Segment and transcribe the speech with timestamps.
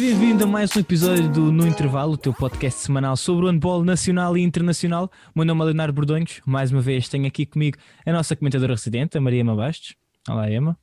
[0.00, 3.84] Bem-vindo a mais um episódio do No Intervalo, o teu podcast semanal sobre o handball
[3.84, 5.10] nacional e internacional.
[5.34, 6.40] O meu nome é Leonardo Bordonhos.
[6.46, 7.76] Mais uma vez tenho aqui comigo
[8.06, 9.94] a nossa comentadora residente, a Maria Ema Bastos.
[10.26, 10.78] Olá, Ema.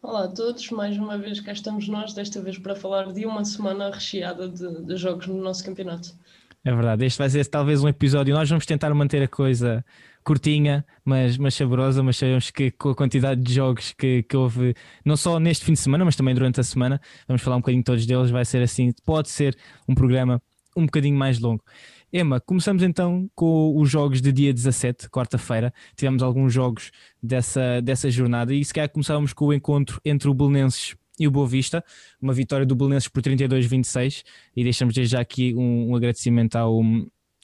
[0.00, 3.44] Olá a todos, mais uma vez cá estamos nós, desta vez para falar de uma
[3.44, 6.14] semana recheada de, de jogos no nosso campeonato.
[6.64, 8.32] É verdade, este vai ser talvez um episódio.
[8.34, 9.84] Nós vamos tentar manter a coisa
[10.22, 12.02] curtinha, mas, mas saborosa.
[12.04, 15.72] Mas sabemos que com a quantidade de jogos que, que houve, não só neste fim
[15.72, 18.30] de semana, mas também durante a semana, vamos falar um bocadinho de todos deles.
[18.30, 19.56] Vai ser assim, pode ser
[19.88, 20.40] um programa
[20.76, 21.64] um bocadinho mais longo.
[22.12, 25.72] Emma, começamos então com os jogos de dia 17, quarta-feira.
[25.96, 26.90] Tivemos alguns jogos
[27.22, 31.30] dessa, dessa jornada e se calhar começávamos com o encontro entre o Belenenses e o
[31.30, 31.84] Boa Vista,
[32.20, 34.22] uma vitória do Belenenses por 32-26
[34.56, 36.80] e deixamos desde já aqui um, um agradecimento ao,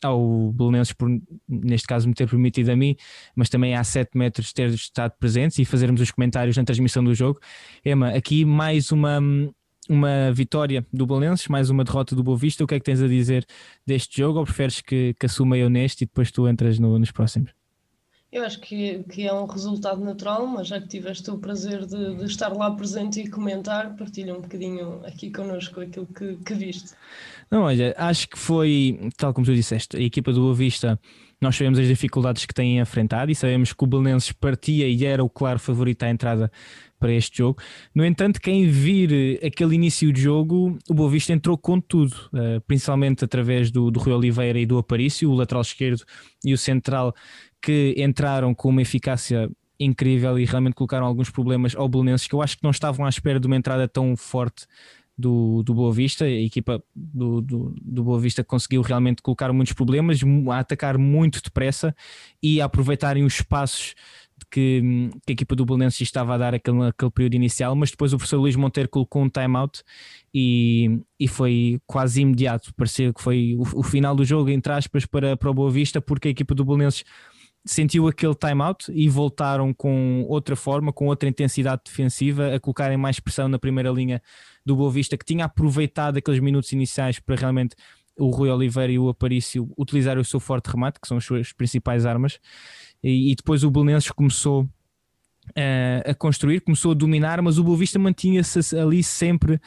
[0.02, 1.08] ao Belenenses por,
[1.48, 2.96] neste caso, me ter permitido a mim,
[3.34, 7.14] mas também há 7 metros ter estado presentes e fazermos os comentários na transmissão do
[7.14, 7.40] jogo.
[7.84, 9.20] Emma, aqui mais uma,
[9.88, 12.64] uma vitória do Belenenses, mais uma derrota do Boa Vista.
[12.64, 13.46] O que é que tens a dizer
[13.86, 17.10] deste jogo ou preferes que, que assuma eu neste e depois tu entras no, nos
[17.10, 17.57] próximos?
[18.30, 22.16] Eu acho que, que é um resultado natural, mas já que tiveste o prazer de,
[22.16, 26.92] de estar lá presente e comentar, partilha um bocadinho aqui connosco aquilo que, que viste.
[27.50, 31.00] Não, olha, acho que foi, tal como tu disseste, a equipa do Boa Vista,
[31.40, 35.24] nós sabemos as dificuldades que têm enfrentado e sabemos que o Belenenses partia e era
[35.24, 36.50] o claro favorito à entrada
[36.98, 37.62] para este jogo.
[37.94, 42.60] No entanto, quem vir aquele início de jogo, o Boa Vista entrou com tudo, uh,
[42.66, 46.02] principalmente através do, do Rui Oliveira e do Aparício, o lateral esquerdo
[46.44, 47.14] e o central,
[47.60, 52.42] que entraram com uma eficácia incrível e realmente colocaram alguns problemas ao Belenenses que eu
[52.42, 54.66] acho que não estavam à espera de uma entrada tão forte
[55.16, 56.24] do, do Boa Vista.
[56.24, 60.20] A equipa do, do, do, Boa Vista conseguiu realmente colocar muitos problemas,
[60.50, 61.94] a atacar muito depressa
[62.42, 63.94] e a aproveitarem os espaços
[64.50, 68.12] que, que, a equipa do Belenenses estava a dar aquele, aquele período inicial, mas depois
[68.12, 69.82] o professor Luís Monteiro colocou um timeout
[70.32, 72.72] e, e foi quase imediato.
[72.74, 76.00] Parecia que foi o, o, final do jogo, entre aspas, para, para o Boa Vista,
[76.00, 77.04] porque a equipa do Belenenses
[77.64, 83.20] sentiu aquele timeout e voltaram com outra forma, com outra intensidade defensiva, a colocarem mais
[83.20, 84.22] pressão na primeira linha
[84.64, 87.76] do Boa Vista, que tinha aproveitado aqueles minutos iniciais para realmente
[88.18, 91.52] o Rui Oliveira e o Aparício utilizar o seu forte remate, que são as suas
[91.52, 92.40] principais armas,
[93.02, 97.78] e, e depois o Belenenses começou uh, a construir, começou a dominar, mas o Boa
[97.78, 99.60] Vista mantinha-se ali sempre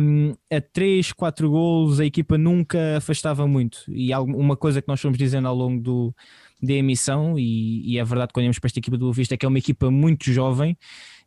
[0.00, 5.00] um, a 3, 4 golos, a equipa nunca afastava muito, e uma coisa que nós
[5.00, 6.14] fomos dizendo ao longo do,
[6.62, 9.36] da emissão, e, e é verdade que olhamos para esta equipa do Boa Vista, é
[9.36, 10.76] que é uma equipa muito jovem,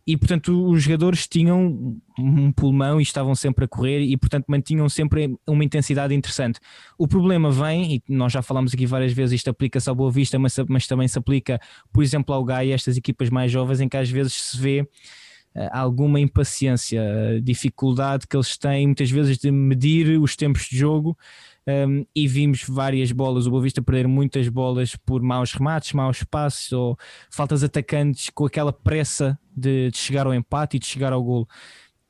[0.10, 4.90] e portanto os jogadores tinham um pulmão e estavam sempre a correr e portanto mantinham
[4.90, 6.60] sempre uma intensidade interessante.
[6.98, 10.40] O problema vem, e nós já falamos aqui várias vezes, isto aplica-se ao Boa Vista,
[10.40, 11.60] mas, mas também se aplica,
[11.94, 14.88] por exemplo, ao Gaia, estas equipas mais jovens, em que às vezes se vê uh,
[15.72, 21.16] alguma impaciência, uh, dificuldade que eles têm muitas vezes de medir os tempos de jogo
[21.88, 26.24] um, e vimos várias bolas, o Boa Vista perder muitas bolas por maus remates, maus
[26.24, 26.98] passos ou
[27.30, 31.48] faltas atacantes com aquela pressa de, de chegar ao empate e de chegar ao golo.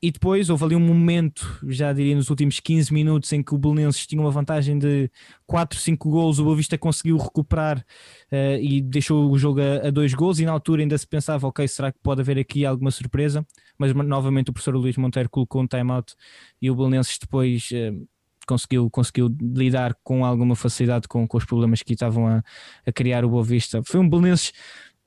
[0.02, 3.58] E depois houve ali um momento, já diria nos últimos 15 minutos, em que o
[3.58, 5.10] Belenenses tinha uma vantagem de
[5.46, 6.38] 4, 5 gols.
[6.38, 7.84] O Boa Vista conseguiu recuperar
[8.32, 10.38] uh, e deixou o jogo a, a, dois gols.
[10.38, 13.46] E na altura ainda se pensava, ok, será que pode haver aqui alguma surpresa?
[13.76, 16.14] Mas novamente o professor Luís Monteiro colocou um timeout
[16.62, 18.08] e o Belenenses depois uh,
[18.46, 22.42] conseguiu, conseguiu lidar com alguma facilidade com, com os problemas que estavam a,
[22.86, 23.82] a criar o Boa Vista.
[23.84, 24.52] Foi um Belenenses,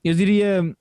[0.04, 0.76] eu diria,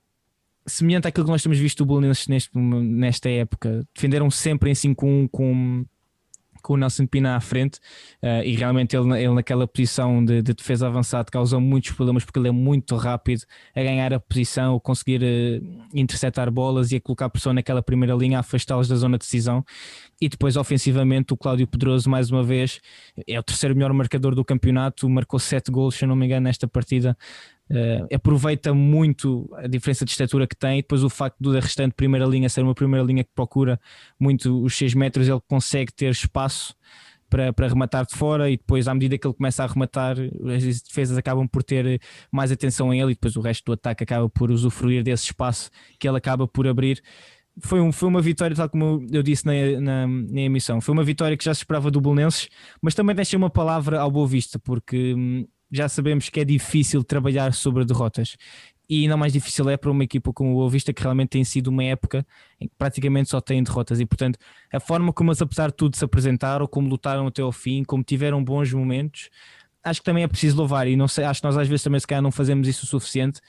[0.65, 3.85] semelhante àquilo que nós temos visto o Belenenses neste, nesta época.
[3.93, 5.85] Defenderam sempre em 5-1 com
[6.63, 7.77] com o Nelson Pina à frente
[8.23, 12.39] uh, e realmente ele, ele naquela posição de, de, defesa avançada causou muitos problemas porque
[12.39, 13.43] ele é muito rápido
[13.75, 18.15] a ganhar a posição, a conseguir uh, interceptar bolas e a colocar pressão naquela primeira
[18.15, 19.63] linha, afastá-los da zona de decisão.
[20.19, 22.79] E depois ofensivamente o Cláudio Pedroso mais uma vez
[23.27, 26.67] é o terceiro melhor marcador do campeonato, marcou sete gols se não me engano nesta
[26.67, 27.17] partida
[27.71, 31.93] Uh, aproveita muito a diferença de estatura que tem, e depois o facto da restante
[31.93, 33.79] primeira linha ser uma primeira linha que procura
[34.19, 36.75] muito os 6 metros, ele consegue ter espaço
[37.33, 40.17] para, para rematar de fora e depois à medida que ele começa a rematar
[40.55, 41.99] as defesas acabam por ter
[42.31, 45.71] mais atenção a ele e depois o resto do ataque acaba por usufruir desse espaço
[45.97, 47.01] que ele acaba por abrir.
[47.59, 51.03] Foi, um, foi uma vitória, tal como eu disse na, na, na, emissão, foi uma
[51.03, 52.49] vitória que já se esperava do Bolonenses,
[52.81, 57.03] mas também deixei uma palavra ao Boa Vista, porque hum, já sabemos que é difícil
[57.03, 58.35] trabalhar sobre derrotas.
[58.89, 61.43] E ainda mais difícil é para uma equipa como o Boa Vista, que realmente tem
[61.43, 62.25] sido uma época
[62.59, 63.99] em que praticamente só tem derrotas.
[63.99, 64.37] E portanto,
[64.71, 68.43] a forma como apesar de tudo, se apresentaram, como lutaram até ao fim, como tiveram
[68.43, 69.29] bons momentos,
[69.83, 70.87] acho que também é preciso louvar.
[70.87, 72.87] E não sei, acho que nós às vezes também, se calhar, não fazemos isso o
[72.87, 73.39] suficiente.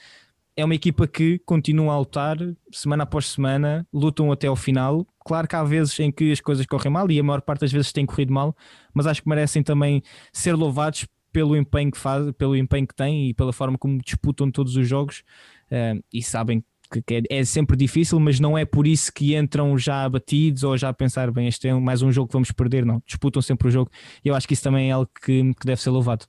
[0.57, 2.37] é uma equipa que continua a lutar
[2.71, 5.05] semana após semana, lutam até ao final.
[5.25, 7.71] Claro que há vezes em que as coisas correm mal e a maior parte das
[7.73, 8.55] vezes tem corrido mal,
[8.93, 10.01] mas acho que merecem também
[10.31, 14.49] ser louvados pelo empenho que faz, pelo empenho que têm e pela forma como disputam
[14.49, 15.21] todos os jogos
[15.69, 19.77] uh, e sabem que, é, é, sempre difícil, mas não é por isso que entram
[19.77, 22.85] já abatidos ou já a pensar, bem, este é mais um jogo que vamos perder,
[22.85, 23.91] não, disputam sempre o jogo.
[24.23, 26.25] E eu acho que isso também é algo que, que deve ser louvado.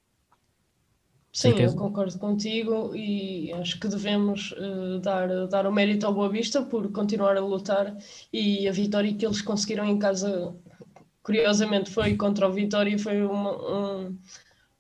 [1.33, 6.29] Sim, eu concordo contigo e acho que devemos uh, dar, dar o mérito ao Boa
[6.29, 7.97] Vista por continuar a lutar
[8.33, 10.53] e a vitória que eles conseguiram em casa,
[11.23, 14.19] curiosamente, foi contra o Vitória, foi uma, um,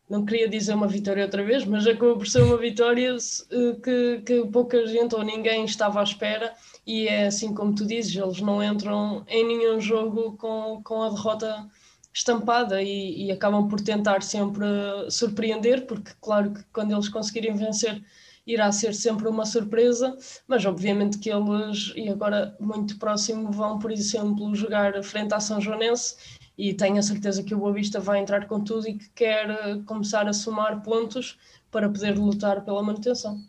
[0.08, 4.22] não queria dizer uma vitória outra vez, mas acabou por ser uma vitória uh, que,
[4.24, 6.54] que pouca gente ou ninguém estava à espera.
[6.86, 11.10] E é assim como tu dizes, eles não entram em nenhum jogo com, com a
[11.10, 11.66] derrota
[12.14, 14.64] estampada e, e, acabam por tentar sempre
[15.10, 18.02] surpreender, porque claro que quando eles conseguirem vencer
[18.46, 20.16] irá ser sempre uma surpresa,
[20.46, 25.60] mas obviamente que eles, e agora muito próximo, vão, por exemplo, jogar frente à São
[25.60, 26.16] Joanense
[26.56, 29.82] e tenho a certeza que o Boa Vista vai entrar com tudo e que quer
[29.84, 31.38] começar a somar pontos
[31.70, 33.40] para poder lutar pela manutenção.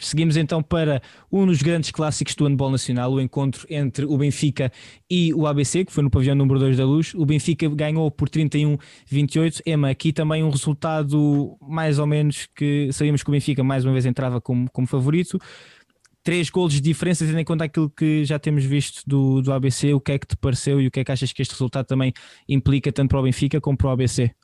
[0.00, 4.72] Seguimos então para um dos grandes clássicos do handball nacional, o encontro entre o Benfica
[5.10, 7.12] e o ABC, que foi no pavilhão número 2 da Luz.
[7.14, 9.60] O Benfica ganhou por 31-28.
[9.66, 13.92] Ema, aqui também um resultado mais ou menos que sabíamos que o Benfica mais uma
[13.92, 15.38] vez entrava como, como favorito.
[16.24, 19.92] Três golos de diferença, tendo em conta aquilo que já temos visto do, do ABC,
[19.92, 21.84] o que é que te pareceu e o que é que achas que este resultado
[21.84, 22.14] também
[22.48, 24.34] implica tanto para o Benfica como para o ABC?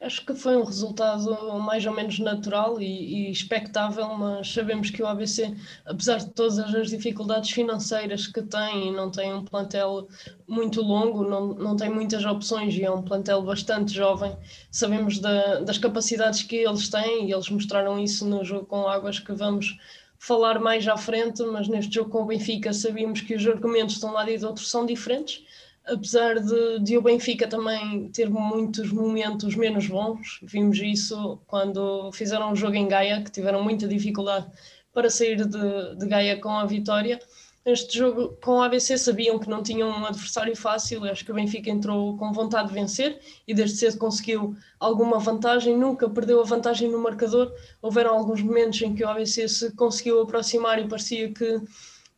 [0.00, 5.02] Acho que foi um resultado mais ou menos natural e, e, expectável, mas sabemos que
[5.02, 10.06] o ABC, apesar de todas as dificuldades financeiras que tem, não tem um plantel
[10.48, 14.36] muito longo, não, não tem muitas opções e é um plantel bastante jovem.
[14.70, 19.20] Sabemos da, das capacidades que eles têm e eles mostraram isso no jogo com Águas
[19.20, 19.78] que vamos
[20.26, 24.06] falar mais à frente, mas neste jogo com o Benfica sabíamos que os argumentos de
[24.06, 25.44] um lado e do outro são diferentes
[25.86, 32.52] apesar de, de o Benfica também ter muitos momentos menos bons, vimos isso quando fizeram
[32.52, 34.46] um jogo em Gaia, que tiveram muita dificuldade
[34.92, 37.20] para sair de, de Gaia com a vitória.
[37.66, 41.34] Este jogo com o ABC sabiam que não tinham um adversário fácil, acho que o
[41.34, 46.44] Benfica entrou com vontade de vencer e desde cedo conseguiu alguma vantagem, nunca perdeu a
[46.44, 47.52] vantagem no marcador.
[47.82, 51.60] Houveram alguns momentos em que o ABC se conseguiu aproximar e parecia que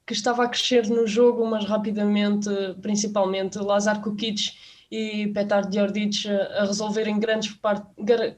[0.06, 2.48] que estava a crescer no jogo, mas rapidamente,
[2.80, 4.54] principalmente Lazar Kukic
[4.90, 7.86] e Petar Djordjic a resolverem grandes part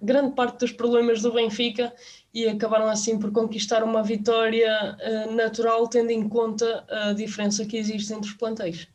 [0.02, 1.93] grande parte dos problemas do Benfica
[2.35, 7.76] e acabaram assim por conquistar uma vitória uh, natural, tendo em conta a diferença que
[7.76, 8.88] existe entre os plantéis.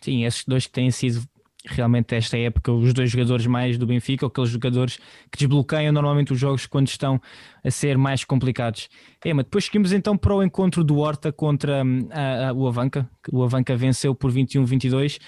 [0.00, 1.22] Sim, esses dois que têm sido
[1.66, 4.98] realmente esta época os dois jogadores mais do Benfica, ou aqueles jogadores
[5.30, 7.20] que desbloqueiam normalmente os jogos quando estão
[7.62, 8.88] a ser mais complicados.
[9.24, 13.08] Ema, depois seguimos então para o encontro do Horta contra hum, a, a, o Avanca,
[13.32, 15.18] o Avanca venceu por 21-22.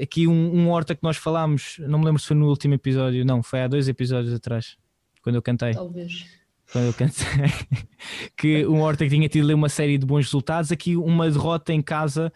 [0.00, 3.24] Aqui um, um Horta que nós falámos, não me lembro se foi no último episódio,
[3.24, 4.76] não, foi há dois episódios atrás,
[5.22, 5.74] quando eu cantei.
[5.74, 6.42] Talvez
[6.72, 7.26] quando eu cantei,
[8.34, 11.82] que um Horta que tinha tido uma série de bons resultados, aqui uma derrota em
[11.82, 12.32] casa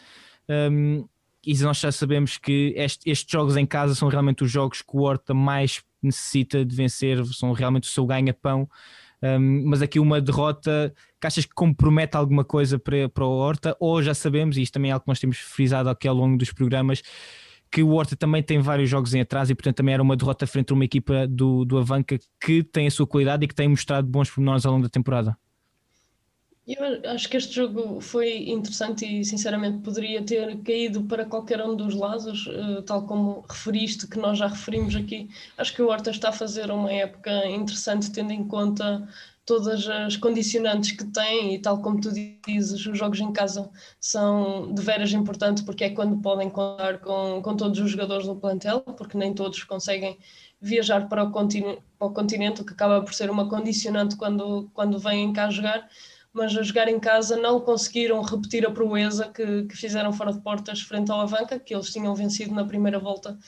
[0.70, 1.08] um,
[1.44, 4.96] e nós já sabemos que este, estes jogos em casa são realmente os jogos que
[4.96, 8.68] o Horta mais necessita de vencer, são realmente o seu ganha-pão.
[9.22, 13.76] Um, mas aqui uma derrota que achas que compromete alguma coisa para, para o Horta,
[13.80, 16.36] ou já sabemos, e isto também é algo que nós temos frisado aqui ao longo
[16.36, 17.00] dos programas,
[17.70, 20.46] que o Horta também tem vários jogos em atraso e portanto também era uma derrota
[20.46, 23.68] frente a uma equipa do, do Avanca que tem a sua qualidade e que tem
[23.68, 25.36] mostrado bons pormenores ao longo da temporada.
[26.66, 31.76] Eu acho que este jogo foi interessante e sinceramente poderia ter caído para qualquer um
[31.76, 35.28] dos lados, eh, tal como referiste, que nós já referimos aqui.
[35.56, 39.08] Acho que o Horta está a fazer uma época interessante, tendo em conta
[39.46, 44.74] todas as condicionantes que tem e tal como tu dizes, os jogos em casa são
[44.74, 48.80] de veras importantes porque é quando podem contar com, com todos os jogadores do plantel,
[48.80, 50.18] porque nem todos conseguem
[50.60, 54.68] viajar para o, continente, para o continente, o que acaba por ser uma condicionante quando,
[54.74, 55.88] quando vêm cá jogar.
[56.32, 60.40] Mas a jogar em casa não conseguiram repetir a proeza que, que fizeram fora de
[60.40, 63.38] portas frente ao Avanca, que eles tinham vencido na primeira volta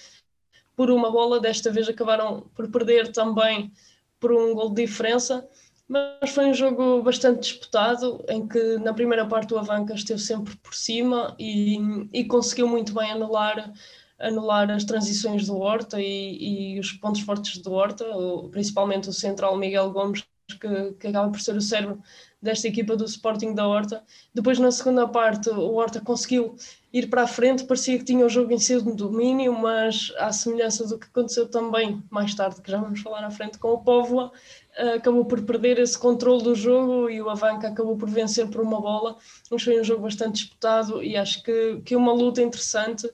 [0.76, 3.73] por uma bola, desta vez acabaram por perder também
[4.21, 5.45] por um gol de diferença,
[5.88, 10.54] mas foi um jogo bastante disputado, em que na primeira parte o Avanca esteve sempre
[10.57, 11.78] por cima e,
[12.12, 13.73] e conseguiu muito bem anular,
[14.18, 18.04] anular as transições do Horta e, e os pontos fortes do Horta,
[18.50, 20.25] principalmente o central Miguel Gomes,
[20.61, 22.02] que, que acaba por ser o cérebro
[22.40, 24.04] desta equipa do Sporting da Horta.
[24.35, 26.54] Depois, na segunda parte, o Horta conseguiu
[26.92, 30.87] ir para a frente, parecia que tinha o jogo em seu domínio, mas à semelhança
[30.87, 34.33] do que aconteceu também mais tarde, que já vamos falar à frente com o Póvoa,
[34.76, 38.62] eh, acabou por perder esse controle do jogo e o Avanca acabou por vencer por
[38.62, 39.16] uma bola,
[39.50, 43.09] mas foi um jogo bastante disputado e acho que, que uma luta interessante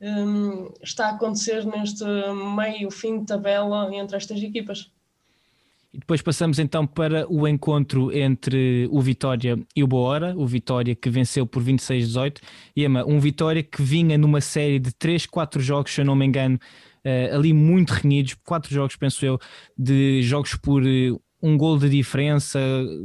[0.00, 2.04] um, está a acontecer neste
[2.56, 4.90] meio fim de tabela entre estas equipas.
[5.92, 10.94] E depois passamos então para o encontro entre o Vitória e o Boa o Vitória
[10.94, 12.40] que venceu por 26-18,
[12.76, 16.14] e Ema, um Vitória que vinha numa série de 3, 4 jogos, se eu não
[16.14, 16.58] me engano,
[17.04, 19.38] uh, ali muito renhidos, 4 jogos, penso eu,
[19.78, 22.58] de jogos por uh, um gol de diferença,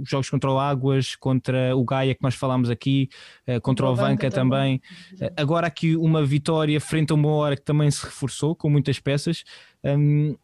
[0.06, 3.08] jogos contra o Águas, contra o Gaia que nós falámos aqui,
[3.48, 4.82] uh, contra o Avanca também.
[5.18, 5.32] também.
[5.38, 9.46] Agora aqui uma vitória frente a uma hora que também se reforçou com muitas peças.
[9.86, 10.36] Um,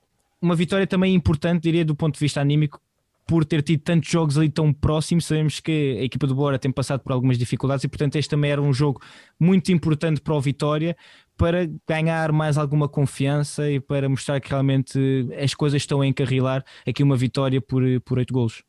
[0.41, 2.81] uma vitória também importante, diria, do ponto de vista anímico,
[3.27, 5.25] por ter tido tantos jogos ali tão próximos.
[5.25, 8.51] Sabemos que a equipa do Bora tem passado por algumas dificuldades e, portanto, este também
[8.51, 9.01] era um jogo
[9.39, 10.97] muito importante para o Vitória
[11.37, 14.99] para ganhar mais alguma confiança e para mostrar que realmente
[15.41, 18.68] as coisas estão a encarrilar aqui uma vitória por, por 8 golos.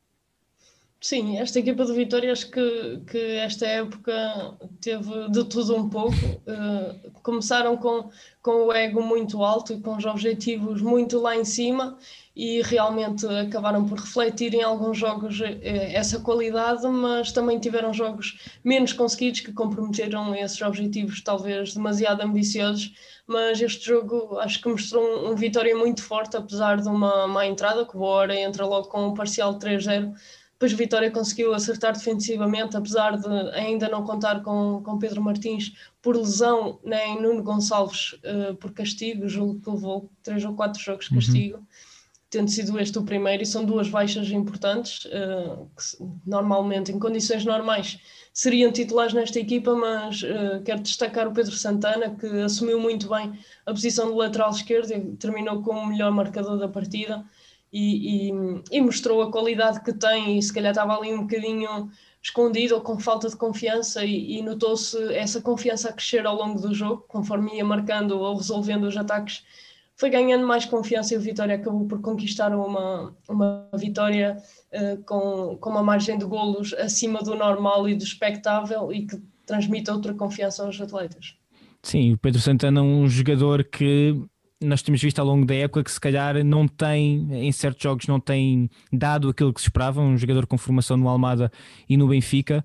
[1.03, 6.15] Sim, esta equipa do Vitória acho que, que esta época teve de tudo um pouco.
[6.15, 11.43] Uh, começaram com, com o ego muito alto e com os objetivos muito lá em
[11.43, 11.97] cima
[12.35, 18.39] e realmente acabaram por refletir em alguns jogos eh, essa qualidade, mas também tiveram jogos
[18.63, 22.93] menos conseguidos que comprometeram esses objetivos talvez demasiado ambiciosos.
[23.25, 27.45] Mas este jogo acho que mostrou um, um Vitória muito forte, apesar de uma má
[27.45, 30.13] entrada, que o Boa entra logo com um parcial 3-0
[30.61, 36.15] depois Vitória conseguiu acertar defensivamente, apesar de ainda não contar com, com Pedro Martins por
[36.15, 41.15] lesão, nem Nuno Gonçalves uh, por castigo, julgo que levou três ou quatro jogos de
[41.15, 41.19] uhum.
[41.19, 41.67] castigo,
[42.29, 47.43] tendo sido este o primeiro, e são duas baixas importantes, uh, que normalmente, em condições
[47.43, 47.97] normais,
[48.31, 53.33] seriam titulares nesta equipa, mas uh, quero destacar o Pedro Santana, que assumiu muito bem
[53.65, 57.25] a posição de lateral esquerdo e terminou como o melhor marcador da partida
[57.71, 58.33] e, e,
[58.71, 61.89] e, mostrou a qualidade que tem e se calhar estava ali um bocadinho
[62.21, 66.59] escondido ou com falta de confiança e, e notou-se essa confiança a crescer ao longo
[66.59, 69.43] do jogo, conforme ia marcando ou resolvendo os ataques,
[69.95, 74.37] foi ganhando mais confiança e o Vitória acabou por conquistar uma, uma vitória
[74.73, 79.21] uh, com, com uma margem de golos acima do normal e do expectável e que
[79.45, 81.35] transmite outra confiança aos atletas.
[81.83, 84.15] Sim, o Pedro Santana é um jogador que
[84.61, 88.07] nós temos visto ao longo da época que se calhar não tem, em certos jogos,
[88.07, 90.01] não tem dado aquilo que se esperava.
[90.01, 91.51] Um jogador com formação no Almada
[91.89, 92.63] e no Benfica,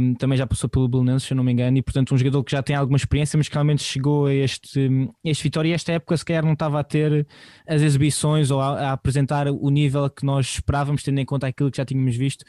[0.00, 2.42] um, também já passou pelo Belenenses, se eu não me engano, e portanto um jogador
[2.42, 4.88] que já tem alguma experiência, mas que realmente chegou a este,
[5.22, 5.68] este Vitória.
[5.68, 7.26] E esta época, se calhar, não estava a ter
[7.66, 11.70] as exibições ou a, a apresentar o nível que nós esperávamos, tendo em conta aquilo
[11.70, 12.44] que já tínhamos visto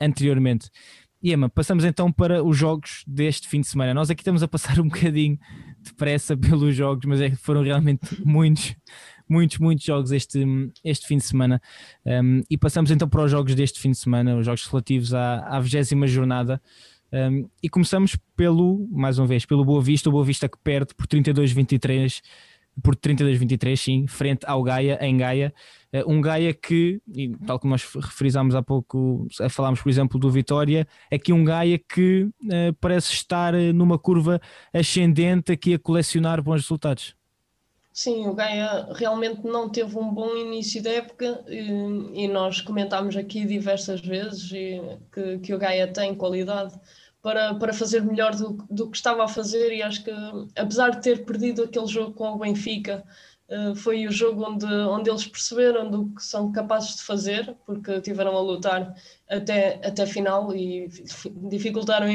[0.00, 0.68] anteriormente.
[1.22, 3.94] E passamos então para os jogos deste fim de semana.
[3.94, 5.38] Nós aqui estamos a passar um bocadinho
[5.80, 8.74] depressa pelos jogos, mas é que foram realmente muitos,
[9.28, 10.44] muitos, muitos jogos este,
[10.82, 11.62] este fim de semana.
[12.04, 15.60] Um, e passamos então para os jogos deste fim de semana, os jogos relativos à,
[15.60, 16.60] 20 jornada.
[17.12, 20.92] Um, e começamos pelo, mais uma vez, pelo Boa Vista, o Boa Vista que perde
[20.92, 22.20] por 32-23
[22.82, 25.52] por 32-23, sim, frente ao Gaia, em Gaia.
[25.92, 30.30] Uh, um Gaia que, e, tal como nós referizámos há pouco, falámos por exemplo do
[30.30, 34.40] Vitória, aqui um Gaia que uh, parece estar eh, numa curva
[34.72, 37.14] ascendente aqui a colecionar bons resultados.
[37.92, 43.14] Sim, o Gaia realmente não teve um bom início da época e, e nós comentámos
[43.16, 44.48] aqui diversas vezes
[45.12, 46.74] que, que o Gaia tem qualidade
[47.22, 50.10] para, para fazer melhor do, do que estava a fazer e acho que
[50.56, 53.04] apesar de ter perdido aquele jogo com o Benfica
[53.52, 58.00] uh, foi o jogo onde, onde eles perceberam do que são capazes de fazer porque
[58.00, 58.94] tiveram a lutar
[59.28, 60.88] até, até final e
[61.48, 62.06] dificultaram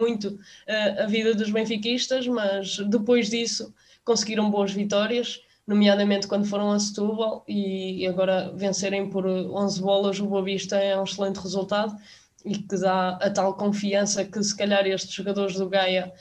[0.00, 3.74] muito uh, a vida dos benfiquistas mas depois disso
[4.04, 10.20] conseguiram boas vitórias nomeadamente quando foram a Setúbal e, e agora vencerem por 11 bolas
[10.20, 11.96] o Boa Vista é um excelente resultado
[12.44, 16.12] e que dá a tal confiança que se calhar estes jogadores do Gaia,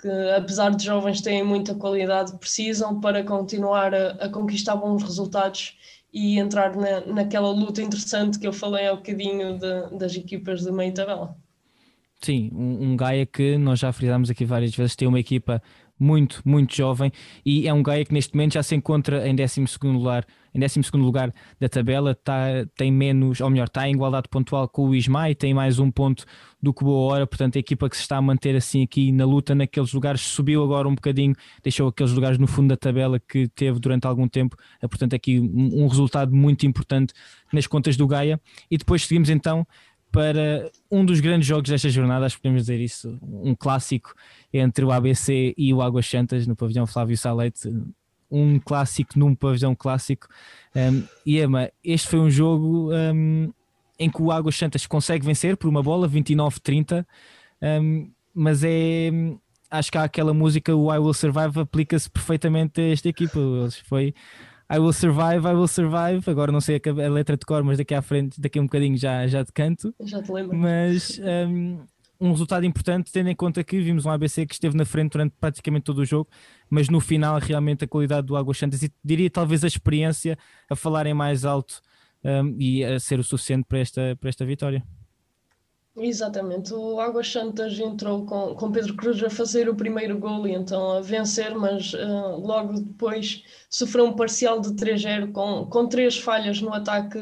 [0.00, 5.76] que apesar de jovens têm muita qualidade, precisam para continuar a, a conquistar bons resultados
[6.12, 10.72] e entrar na, naquela luta interessante que eu falei há bocadinho de, das equipas de
[10.72, 11.36] meio tabela.
[12.20, 15.62] Sim, um, um Gaia que nós já frisámos aqui várias vezes, tem uma equipa
[16.00, 17.12] muito, muito jovem
[17.44, 20.80] e é um Gaia que neste momento já se encontra em 12 lugar, em 12
[20.94, 25.34] lugar da tabela, tá, tem menos, ou melhor, está em igualdade pontual com o Ismael,
[25.34, 26.24] tem mais um ponto
[26.62, 29.24] do que Boa Hora, portanto a equipa que se está a manter assim aqui na
[29.24, 33.48] luta naqueles lugares subiu agora um bocadinho, deixou aqueles lugares no fundo da tabela que
[33.48, 37.12] teve durante algum tempo, é, portanto aqui um, um resultado muito importante
[37.52, 38.40] nas contas do Gaia.
[38.70, 39.66] E depois seguimos então
[40.12, 44.14] para um dos grandes jogos desta jornada, acho que podemos dizer isso, um clássico
[44.52, 47.68] entre o ABC e o Águas Santas no pavilhão Flávio Salete,
[48.30, 50.28] um clássico num pavilhão clássico.
[50.74, 53.52] Um, e Ema, este foi um jogo um,
[53.98, 57.06] em que o Águas Santas consegue vencer por uma bola, 29-30,
[57.82, 59.10] um, mas é.
[59.72, 63.38] Acho que há aquela música, o I Will Survive, aplica-se perfeitamente a esta equipa.
[63.84, 64.12] Foi
[64.72, 66.30] I will survive, I will survive.
[66.30, 68.96] Agora não sei a, letra de cor, mas daqui à frente, daqui a um bocadinho
[68.96, 69.92] já, já te canto.
[70.04, 70.56] Já te lembro.
[70.56, 71.84] Mas um,
[72.20, 75.34] um resultado importante, tendo em conta que vimos um ABC que esteve na frente durante
[75.40, 76.30] praticamente todo o jogo,
[76.68, 80.76] mas no final realmente a qualidade do Águas Santas e diria talvez a experiência a
[80.76, 81.80] falarem mais alto
[82.22, 84.84] um, e a ser o suficiente para esta, para esta vitória.
[85.96, 90.52] Exatamente, o Águas Santas entrou com, com Pedro Cruz a fazer o primeiro gol e
[90.52, 96.16] então a vencer, mas uh, logo depois sofreu um parcial de 3-0 com, com três
[96.16, 97.18] falhas no ataque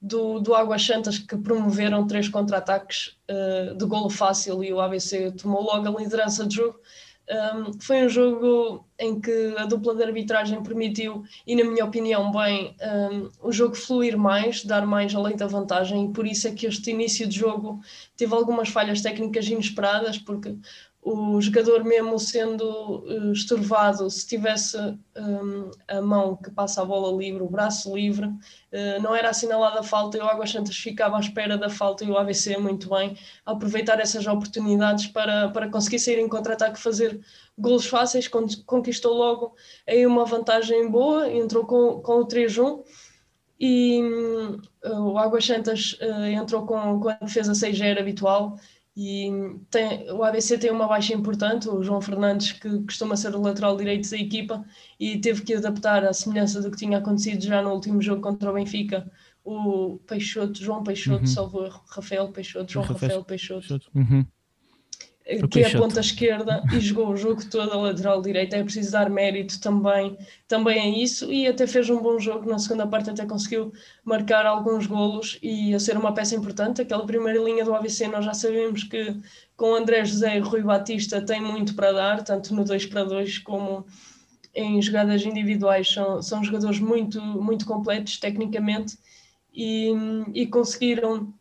[0.00, 5.32] do, do Águas Santas que promoveram três contra-ataques uh, de golo fácil e o ABC
[5.32, 6.78] tomou logo a liderança de jogo
[7.30, 12.30] um, foi um jogo em que a dupla de arbitragem permitiu, e na minha opinião,
[12.30, 16.48] bem, um, o jogo fluir mais, dar mais a lei da vantagem, e por isso
[16.48, 17.80] é que este início de jogo
[18.16, 20.56] teve algumas falhas técnicas inesperadas, porque
[21.08, 24.76] o jogador mesmo sendo uh, estorvado, se tivesse
[25.16, 29.78] um, a mão que passa a bola livre, o braço livre, uh, não era assinalada
[29.78, 32.90] a falta e o Águas Santas ficava à espera da falta e o ABC muito
[32.90, 37.20] bem a aproveitar essas oportunidades para, para conseguir sair em contra-ataque, fazer
[37.56, 39.54] golos fáceis, conquistou logo
[39.86, 42.82] aí uma vantagem boa, entrou com, com o 3-1
[43.60, 44.02] e
[44.84, 45.96] uh, o Águas Santas
[46.32, 48.58] entrou com, com a defesa 6-0 habitual
[48.96, 49.30] e
[49.70, 53.76] tem, o ABC tem uma baixa importante, o João Fernandes, que costuma ser o lateral
[53.76, 54.64] direito da equipa,
[54.98, 58.50] e teve que adaptar à semelhança do que tinha acontecido já no último jogo contra
[58.50, 59.10] o Benfica,
[59.44, 61.26] o Peixoto, João Peixoto, uhum.
[61.26, 63.68] salvo Rafael Peixoto, João Rafael, Rafael Peixoto.
[63.68, 63.90] Peixoto.
[63.94, 64.26] Uhum
[65.50, 68.56] que é a ponta esquerda e jogou o jogo todo a lateral direita.
[68.56, 70.16] É preciso dar mérito também,
[70.46, 72.48] também a isso e até fez um bom jogo.
[72.48, 73.72] Na segunda parte, até conseguiu
[74.04, 76.80] marcar alguns golos e a ser uma peça importante.
[76.80, 79.16] Aquela primeira linha do AVC, nós já sabemos que
[79.56, 83.38] com André José e Rui Batista tem muito para dar, tanto no 2 para 2
[83.38, 83.84] como
[84.54, 85.88] em jogadas individuais.
[85.92, 88.96] São, são jogadores muito, muito completos tecnicamente
[89.52, 89.92] e,
[90.34, 91.34] e conseguiram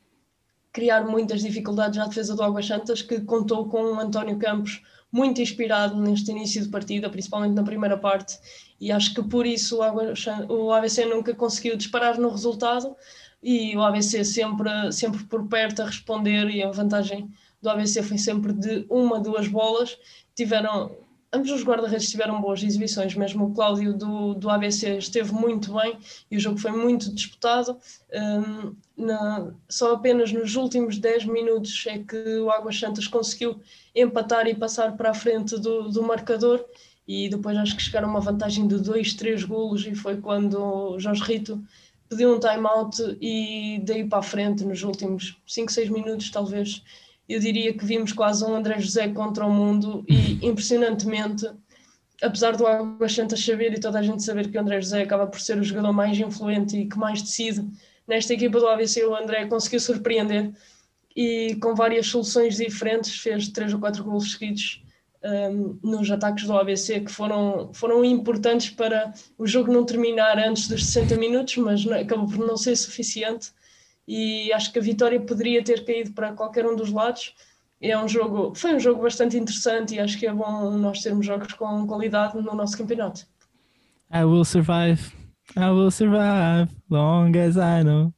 [0.76, 5.42] criar muitas dificuldades na defesa do Águas Santas, que contou com o António Campos muito
[5.42, 8.38] inspirado neste início de partida, principalmente na primeira parte,
[8.78, 9.80] e acho que por isso
[10.50, 12.94] o ABC nunca conseguiu disparar no resultado
[13.42, 17.30] e o ABC sempre, sempre por perto a responder e a vantagem
[17.62, 19.98] do ABC foi sempre de uma, duas bolas.
[20.36, 20.92] Tiveram
[21.32, 25.98] ambos os guarda-redes tiveram boas exibições, mesmo o Cláudio do, do ABC esteve muito bem
[26.30, 27.78] e o jogo foi muito disputado.
[28.14, 33.60] Um, na, só apenas nos últimos 10 minutos é que o Águas Santas conseguiu
[33.94, 36.64] empatar e passar para a frente do, do marcador.
[37.08, 40.56] E depois acho que chegaram a uma vantagem de 2, 3 golos e foi quando
[40.56, 41.64] o Jorge Rito
[42.10, 46.84] pediu um time-out e daí para a frente nos últimos 5, 6 minutos talvez
[47.28, 50.06] eu diria que vimos quase um André José contra o mundo.
[50.08, 51.50] E impressionantemente,
[52.22, 55.28] apesar do Águas Santas saber e toda a gente saber que o André José acaba
[55.28, 57.68] por ser o jogador mais influente e que mais decide
[58.08, 60.52] nesta equipa do ABC, o André conseguiu surpreender
[61.16, 64.84] e com várias soluções diferentes fez três ou quatro gols seguidos
[65.24, 70.68] um, nos ataques do ABC que foram, foram importantes para o jogo não terminar antes
[70.68, 73.52] dos 60 minutos, mas não, acabou por não ser suficiente
[74.08, 77.34] e acho que a vitória poderia ter caído para qualquer um dos lados.
[77.82, 81.26] É um jogo, foi um jogo bastante interessante e acho que é bom nós termos
[81.26, 83.26] jogos com qualidade no nosso campeonato.
[84.14, 85.12] I will survive,
[85.56, 88.14] I will survive, long as I know.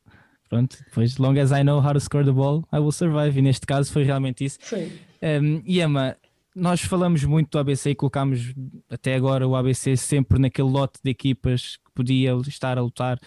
[0.49, 3.37] Pronto, depois, long as I know how to score the ball, I will survive.
[3.37, 4.57] E neste caso foi realmente isso.
[4.61, 4.91] Foi.
[5.21, 6.15] Um, e Emma,
[6.55, 8.53] nós falamos muito do ABC e colocámos
[8.89, 13.19] até agora o ABC sempre naquele lote de equipas que podia estar a lutar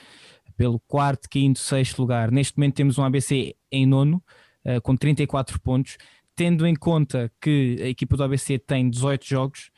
[0.57, 2.31] pelo quarto, quinto, sexto lugar.
[2.31, 4.23] Neste momento temos um ABC em nono,
[4.65, 5.97] uh, com 34 pontos,
[6.35, 9.71] tendo em conta que a equipa do ABC tem 18 jogos.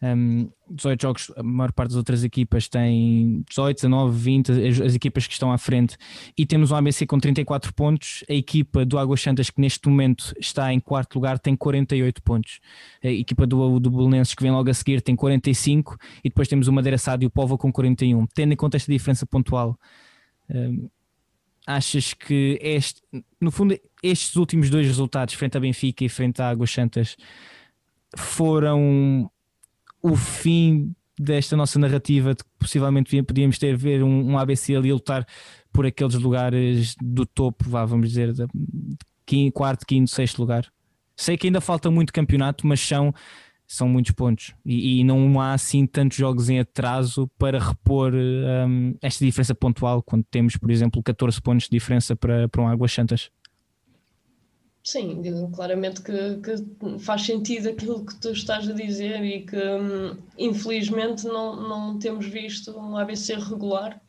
[0.00, 4.94] Um, 18 jogos, a maior parte das outras equipas tem 18, 19, 20, as, as,
[4.94, 5.96] equipas que estão à frente,
[6.36, 8.22] e temos um ABC com 34 pontos.
[8.28, 12.60] A equipa do Águas Santas, que neste momento está em quarto lugar, tem 48 pontos.
[13.02, 16.68] A equipa do, do Belenenses, que vem logo a seguir, tem 45, e depois temos
[16.68, 18.26] o Madeira Sado e o Povo com 41.
[18.34, 19.76] Tendo em conta esta diferença pontual,
[20.48, 20.88] um,
[21.66, 23.02] achas que este,
[23.40, 27.16] no fundo estes últimos dois resultados frente a Benfica e frente a Águas Santas
[28.16, 29.30] foram
[30.02, 34.92] o fim desta nossa narrativa de que possivelmente podíamos ter ver um, um ABC ali
[34.92, 35.26] lutar
[35.72, 38.46] por aqueles lugares do topo, vá, vamos dizer, de,
[39.26, 40.66] quinto, quarto, quinto, sexto lugar.
[41.16, 43.12] Sei que ainda falta muito campeonato, mas são,
[43.66, 48.94] são muitos pontos e, e não há assim tantos jogos em atraso para repor um,
[49.02, 52.92] esta diferença pontual quando temos, por exemplo, 14 pontos de diferença para, para um Águas
[52.92, 53.30] Santas.
[54.90, 55.20] Sim,
[55.54, 61.26] claramente que, que, faz sentido aquilo que tu estás a dizer e que hum, infelizmente
[61.26, 64.00] não, não temos visto um ABC regular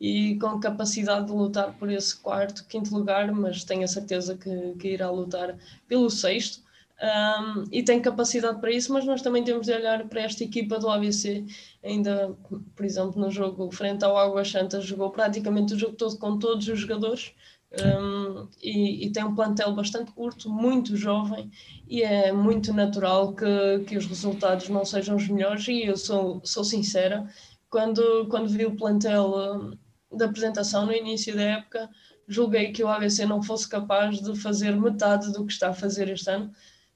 [0.00, 4.74] e com capacidade de lutar por esse quarto, quinto lugar, mas tenho a certeza que,
[4.78, 6.62] que irá lutar pelo sexto.
[7.02, 10.78] Um, e tem capacidade para isso, mas nós também temos de olhar para esta equipa
[10.78, 11.44] do ABC.
[11.82, 12.32] Ainda,
[12.76, 16.68] por exemplo, no jogo frente ao Águas Santas, jogou praticamente o jogo todo com todos
[16.68, 17.34] os jogadores
[17.70, 21.50] um, e, e, tem um plantel bastante curto, muito jovem,
[21.86, 25.68] e é muito natural que, que os resultados não sejam os melhores.
[25.68, 27.28] E eu sou, sou sincera,
[27.68, 31.90] quando, quando vi o plantel um, da apresentação no início da época,
[32.26, 36.08] julguei que o ABC não fosse capaz de fazer metade do que está a fazer
[36.08, 36.50] este ano.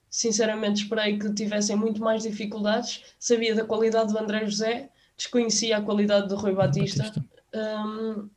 [0.08, 3.02] Sinceramente, esperei que tivessem muito mais dificuldades.
[3.18, 7.04] Sabia da qualidade do André José, desconhecia a qualidade do Rui Batista.
[7.04, 7.24] Batista.
[7.54, 8.30] Um,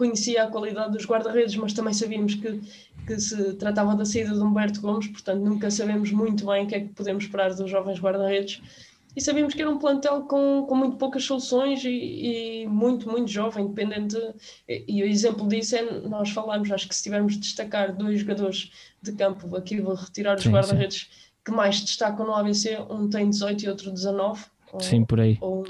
[0.00, 2.58] conhecia a qualidade dos guarda-redes, mas também sabíamos que,
[3.06, 6.74] que se tratava da saída de Humberto Gomes, portanto nunca sabemos muito bem o que
[6.74, 8.62] é que podemos esperar dos jovens guarda-redes.
[9.14, 13.30] E sabíamos que era um plantel com, com muito poucas soluções e, e muito, muito
[13.30, 14.16] jovem, dependente.
[14.66, 18.20] E, e, o exemplo disso é nós falamos, acho que se tivermos de destacar dois
[18.20, 18.70] jogadores
[19.02, 21.10] de campo, aqui vou retirar os guarda-redes
[21.44, 24.44] que mais destacam no ABC, um tem 18 e outro 19.
[24.78, 25.36] Sim, por aí.
[25.40, 25.66] Ou,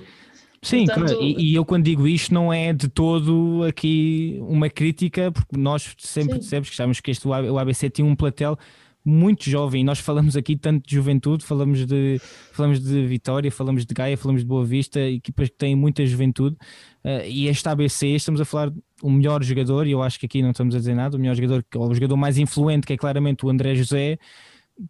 [0.62, 1.08] Sim, Portanto...
[1.08, 1.22] claro.
[1.22, 5.94] E, e, eu quando digo isto não é de todo aqui uma crítica, porque nós
[5.98, 6.38] sempre Sim.
[6.40, 8.58] dissemos que achamos que este, o ABC tinha um platel
[9.04, 9.82] muito jovem.
[9.82, 12.20] Nós falamos aqui tanto de juventude, falamos de,
[12.52, 16.56] falamos de Vitória, falamos de Gaia, falamos de Boa Vista, equipas que têm muita juventude.
[17.02, 18.70] Uh, e este ABC, estamos a falar
[19.02, 21.34] o melhor jogador, e eu acho que aqui não estamos a dizer nada, o melhor
[21.34, 24.18] jogador, o jogador mais influente, que é claramente o André José,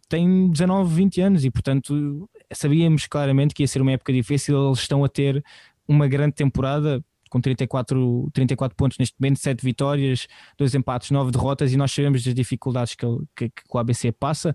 [0.07, 4.67] tem 19, 20 anos e, portanto, sabíamos claramente que ia ser uma época difícil.
[4.67, 5.43] Eles estão a ter
[5.87, 10.27] uma grande temporada com 34, 34 pontos neste momento, 7 vitórias,
[10.57, 14.53] 2 empates, 9 derrotas, e nós sabemos das dificuldades que, que, que o ABC passa.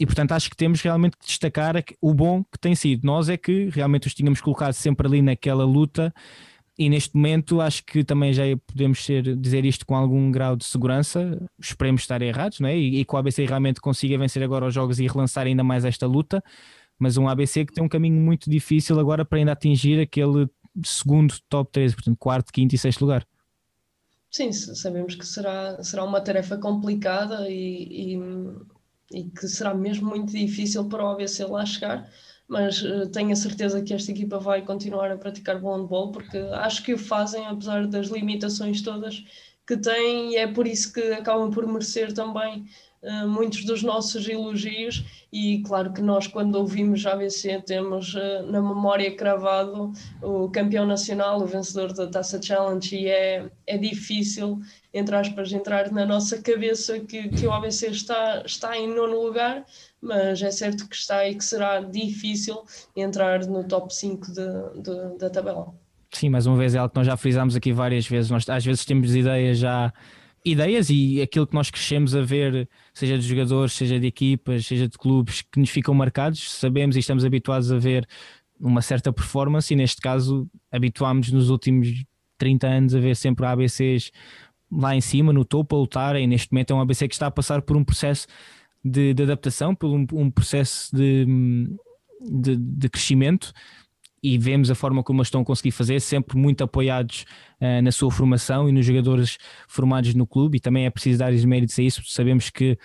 [0.00, 3.04] E portanto acho que temos realmente que destacar o bom que tem sido.
[3.04, 6.14] Nós é que realmente os tínhamos colocado sempre ali naquela luta
[6.84, 10.64] e neste momento acho que também já podemos ser, dizer isto com algum grau de
[10.64, 12.76] segurança, esperemos estar errados, não é?
[12.76, 15.84] e, e que o ABC realmente consiga vencer agora os jogos e relançar ainda mais
[15.84, 16.42] esta luta,
[16.98, 20.48] mas um ABC que tem um caminho muito difícil agora para ainda atingir aquele
[20.84, 23.24] segundo top 13, portanto quarto, quinto e sexto lugar.
[24.28, 28.18] Sim, sabemos que será, será uma tarefa complicada e, e,
[29.12, 32.10] e que será mesmo muito difícil para o ABC lá chegar,
[32.48, 36.38] mas uh, tenho a certeza que esta equipa vai continuar a praticar bom handball, porque
[36.38, 39.24] acho que o fazem, apesar das limitações todas
[39.66, 42.66] que têm, e é por isso que acabam por merecer também
[43.02, 45.04] uh, muitos dos nossos elogios.
[45.32, 50.84] E claro que nós, quando ouvimos a ABC, temos uh, na memória cravado o campeão
[50.84, 54.60] nacional, o vencedor da Taça Challenge, e é, é difícil,
[54.92, 59.64] entre aspas, entrar na nossa cabeça que, que o ABC está, está em nono lugar
[60.02, 62.64] mas é certo que está e que será difícil
[62.96, 65.72] entrar no top 5 de, de, da tabela.
[66.10, 68.30] Sim, mais uma vez é algo que nós já frisámos aqui várias vezes.
[68.30, 69.92] Nós às vezes temos ideias já
[70.44, 74.88] ideias e aquilo que nós crescemos a ver, seja de jogadores, seja de equipas, seja
[74.88, 78.06] de clubes que nos ficam marcados, sabemos e estamos habituados a ver
[78.58, 82.04] uma certa performance e neste caso habituámos nos últimos
[82.38, 84.10] 30 anos a ver sempre ABCs
[84.70, 86.26] lá em cima, no topo, a lutarem.
[86.26, 88.26] Neste momento é um ABC que está a passar por um processo
[88.84, 91.26] de, de adaptação, por um, um processo de,
[92.20, 93.52] de, de, crescimento
[94.22, 97.24] e vemos a forma como eles estão a conseguir fazer, sempre muito apoiados
[97.60, 101.32] uh, na sua formação e nos jogadores formados no clube, e também é preciso dar
[101.32, 102.02] os méritos a isso.
[102.06, 102.78] Sabemos que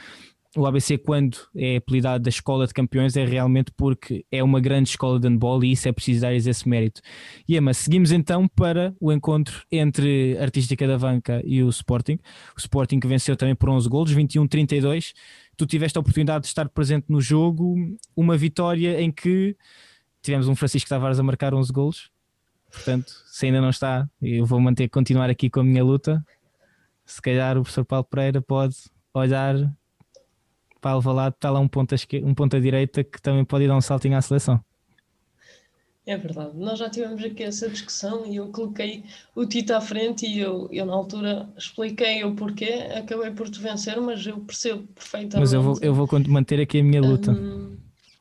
[0.57, 4.89] o ABC, quando é apelidado da Escola de Campeões, é realmente porque é uma grande
[4.89, 7.01] escola de handball e isso é preciso dar esse mérito.
[7.47, 12.17] E Ema, seguimos então para o encontro entre Artística da Vanca e o Sporting.
[12.55, 15.13] O Sporting que venceu também por 11 golos, 21-32
[15.57, 17.75] tu tiveste a oportunidade de estar presente no jogo,
[18.15, 19.57] uma vitória em que
[20.21, 22.11] tivemos um Francisco Tavares a marcar 11 golos.
[22.71, 26.23] Portanto, se ainda não está, eu vou manter, continuar aqui com a minha luta.
[27.05, 28.75] Se calhar o professor Paulo Pereira pode
[29.13, 29.55] olhar
[30.79, 34.17] para Alvalade, está lá um ponta, um ponta direita que também pode dar um saltinho
[34.17, 34.63] à seleção.
[36.07, 39.03] É verdade, nós já tivemos aqui essa discussão e eu coloquei
[39.35, 43.59] o Tito à frente e eu, eu na altura expliquei o porquê, acabei por te
[43.59, 45.37] vencer, mas eu percebo perfeitamente.
[45.37, 47.33] Mas eu vou, eu vou manter aqui a minha luta.
[47.33, 47.75] Um,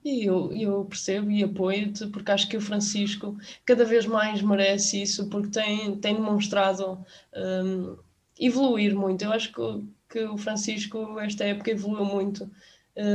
[0.04, 5.02] e eu, eu percebo e apoio-te, porque acho que o Francisco cada vez mais merece
[5.02, 6.98] isso, porque tem, tem demonstrado
[7.36, 7.96] um,
[8.36, 9.22] evoluir muito.
[9.22, 12.50] Eu acho que, que o Francisco, esta época, evoluiu muito,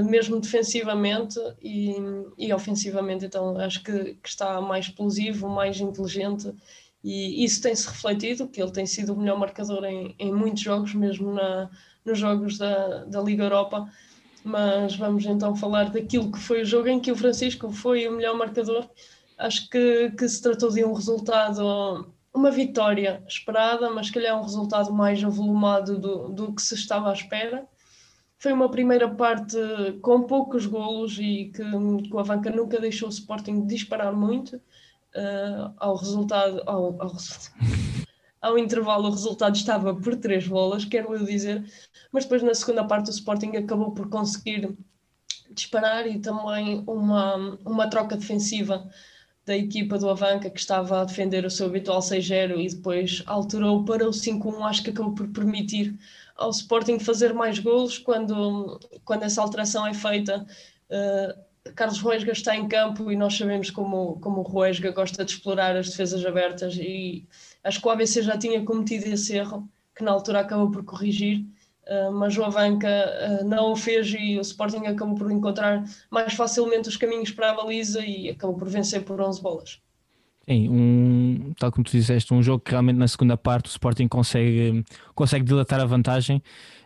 [0.03, 1.95] mesmo defensivamente e,
[2.37, 3.25] e ofensivamente.
[3.25, 6.53] Então, acho que, que, está mais explosivo, mais inteligente,
[7.03, 10.93] e isso tem-se refletido, que ele tem sido o melhor marcador em, em muitos jogos,
[10.93, 11.69] mesmo na,
[12.05, 13.89] nos jogos da, da Liga Europa.
[14.43, 18.11] Mas vamos então falar daquilo que foi o jogo em que o Francisco foi o
[18.11, 18.87] melhor marcador.
[19.37, 24.41] Acho que, que se tratou de um resultado uma vitória esperada, mas que é um
[24.41, 27.67] resultado mais avolumado do, do que se estava à espera.
[28.41, 29.55] Foi uma primeira parte
[30.01, 34.55] com poucos golos e que, o Avanca nunca deixou o Sporting disparar muito.
[34.55, 37.11] Uh, ao resultado, ao, ao,
[38.41, 41.63] ao, intervalo, o resultado estava por três bolas, quero eu dizer,
[42.11, 44.75] mas depois na segunda parte o Sporting acabou por conseguir
[45.51, 48.89] disparar e também uma, uma troca defensiva
[49.45, 53.85] da equipa do Avanca que estava a defender o seu habitual 6-0 e depois alterou
[53.85, 55.95] para o 5-1, acho que acabou por permitir
[56.35, 60.45] ao Sporting fazer mais golos quando, quando essa alteração é feita.
[60.89, 65.31] Uh, Carlos Ruesga está em campo e nós sabemos como, como o Ruesga gosta de
[65.31, 67.27] explorar as defesas abertas e
[67.63, 71.45] acho que o ABC já tinha cometido esse erro, que na altura acabou por corrigir
[71.87, 76.33] Uh, mas o Avanca uh, não o fez e o Sporting acabou por encontrar mais
[76.33, 79.81] facilmente os caminhos para a baliza e acabou por vencer por 11 bolas.
[80.49, 84.07] Sim, um, tal como tu disseste, um jogo que realmente na segunda parte o Sporting
[84.07, 86.41] consegue, consegue dilatar a vantagem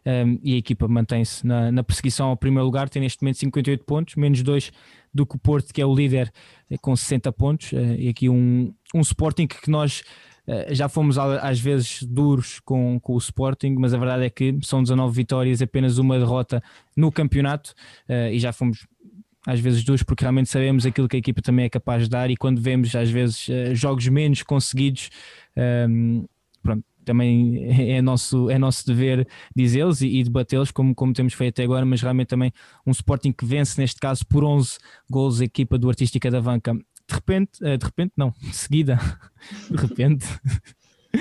[0.05, 3.83] um, e a equipa mantém-se na, na, perseguição ao primeiro lugar, tem neste momento 58
[3.85, 4.71] pontos, menos 2
[5.13, 6.31] do que o Porto, que é o líder
[6.69, 10.03] eh, com 60 pontos, uh, e aqui um, um Sporting que nós
[10.47, 14.57] eh, já fomos às vezes duros com, com o Sporting, mas a verdade é que
[14.61, 16.61] são 19 vitórias, apenas uma derrota
[16.95, 17.73] no campeonato
[18.07, 18.85] eh, e já fomos
[19.45, 22.29] às vezes duros porque realmente sabemos aquilo que a equipa também é capaz de dar
[22.29, 25.09] e quando vemos às vezes eh, jogos menos conseguidos,
[25.55, 26.23] ehm,
[26.63, 31.53] pronto, também é nosso, é nosso dever dizê-los e, e debatê-los como, como temos feito
[31.55, 32.51] até agora, mas realmente também
[32.85, 34.77] um Sporting que vence neste caso por 11
[35.09, 36.73] gols a equipa do Artística da Vanca
[37.07, 38.99] de repente, eh, de repente não, de seguida,
[39.69, 40.25] de repente,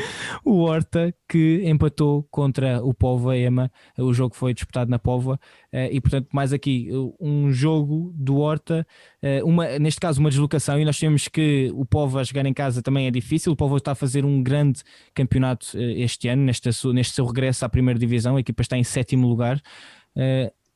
[0.44, 5.38] o Horta que empatou contra o Póvoa Ema, o jogo foi disputado na Póvoa
[5.72, 6.88] eh, e portanto mais aqui
[7.20, 8.86] um jogo do Horta,
[9.22, 12.82] eh, uma, neste caso uma deslocação e nós temos que o Póvoa jogar em casa
[12.82, 14.82] também é difícil, o Póvoa está a fazer um grande
[15.14, 19.26] campeonato este ano, neste, neste seu regresso à primeira divisão, a equipa está em sétimo
[19.26, 19.60] lugar,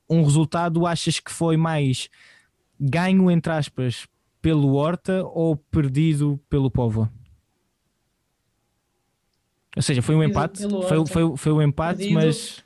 [0.08, 2.08] um resultado achas que foi mais
[2.80, 4.06] ganho entre aspas
[4.40, 7.08] pelo Horta ou perdido pelo Povo?
[9.78, 12.64] Ou seja, foi um empate, foi, foi, foi um empate, perdido, mas.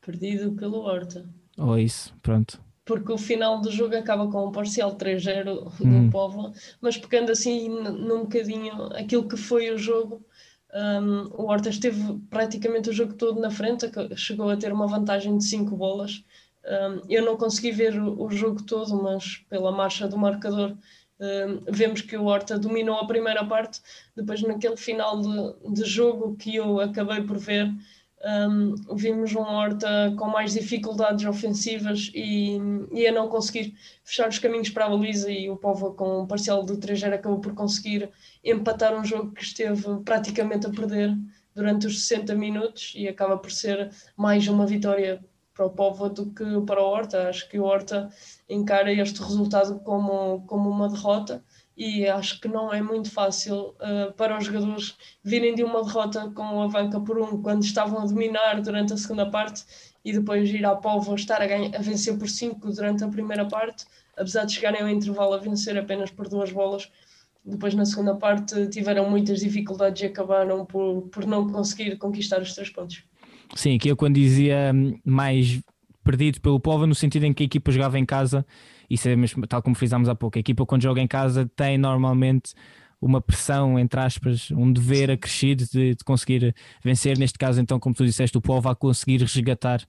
[0.00, 1.28] Perdido pelo Horta.
[1.58, 2.58] Ou oh, isso, pronto.
[2.82, 6.08] Porque o final do jogo acaba com um parcial 3-0 do hum.
[6.08, 6.50] Povo,
[6.80, 10.24] mas pegando assim num bocadinho aquilo que foi o jogo,
[10.72, 15.36] um, o Horta esteve praticamente o jogo todo na frente, chegou a ter uma vantagem
[15.36, 16.24] de 5 bolas.
[16.64, 20.74] Um, eu não consegui ver o, o, jogo todo, mas pela marcha do marcador
[21.20, 23.80] um, vemos que o Horta dominou a primeira parte,
[24.16, 27.70] depois naquele final de, de jogo que eu acabei por ver,
[28.22, 32.58] um, vimos um Horta com mais dificuldades ofensivas e,
[32.92, 36.26] e a não conseguir fechar os caminhos para a baliza e o Povo com um
[36.26, 38.10] parcial de 3 acabou por conseguir
[38.44, 41.16] empatar um jogo que esteve praticamente a perder
[41.54, 46.30] durante os 60 minutos e acaba por ser mais uma vitória para o Povo do
[46.30, 47.28] que para o Horta.
[47.28, 48.10] Acho que o Horta
[48.50, 51.42] encara este resultado como, como uma derrota
[51.76, 56.30] e acho que não é muito fácil uh, para os jogadores virem de uma derrota
[56.34, 59.64] com o Avanca por um, quando estavam a dominar durante a segunda parte
[60.04, 63.86] e depois ir ao Povo estar a, a vencer por cinco durante a primeira parte,
[64.16, 66.90] apesar de chegarem ao intervalo a vencer apenas por duas bolas.
[67.42, 72.54] Depois, na segunda parte, tiveram muitas dificuldades e acabaram por, por não conseguir conquistar os
[72.54, 73.02] três pontos.
[73.54, 75.60] Sim, aqui eu quando dizia hum, mais
[76.10, 78.44] perdido pelo povo, no sentido em que a equipa jogava em casa,
[78.88, 82.52] e sabemos, tal como frisámos há pouco, a equipa quando joga em casa tem normalmente
[83.00, 87.16] uma pressão, entre aspas, um dever acrescido de, de conseguir vencer.
[87.16, 89.80] Neste caso, então, como tu disseste, o povo vai conseguir resgatar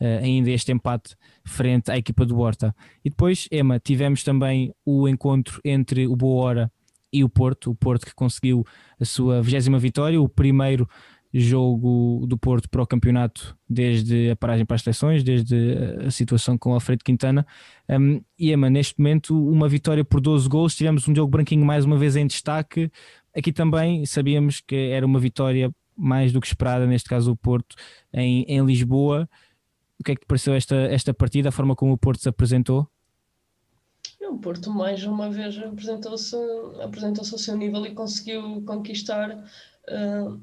[0.00, 2.74] uh, ainda este empate frente à equipa do Horta.
[3.04, 6.72] E depois, Ema, tivemos também o encontro entre o Boa Hora
[7.10, 8.66] e o Porto, o Porto que conseguiu
[9.00, 10.86] a sua vigésima vitória, o primeiro
[11.32, 16.56] jogo do Porto para o campeonato desde a paragem para as seleções, desde a situação
[16.56, 17.46] com o Alfredo Quintana.
[17.88, 20.74] Um, e Ema, neste momento, uma vitória por 12 gols.
[20.74, 22.90] Tivemos um jogo branquinho mais uma vez em destaque.
[23.36, 27.76] Aqui também sabíamos que era uma vitória mais do que esperada, neste caso o Porto,
[28.12, 29.28] em, em Lisboa.
[30.00, 32.28] O que é que te pareceu esta, esta partida, a forma como o Porto se
[32.28, 32.88] apresentou?
[34.20, 36.36] O Porto mais uma vez apresentou-se
[36.82, 39.44] apresentou ao seu nível e conseguiu conquistar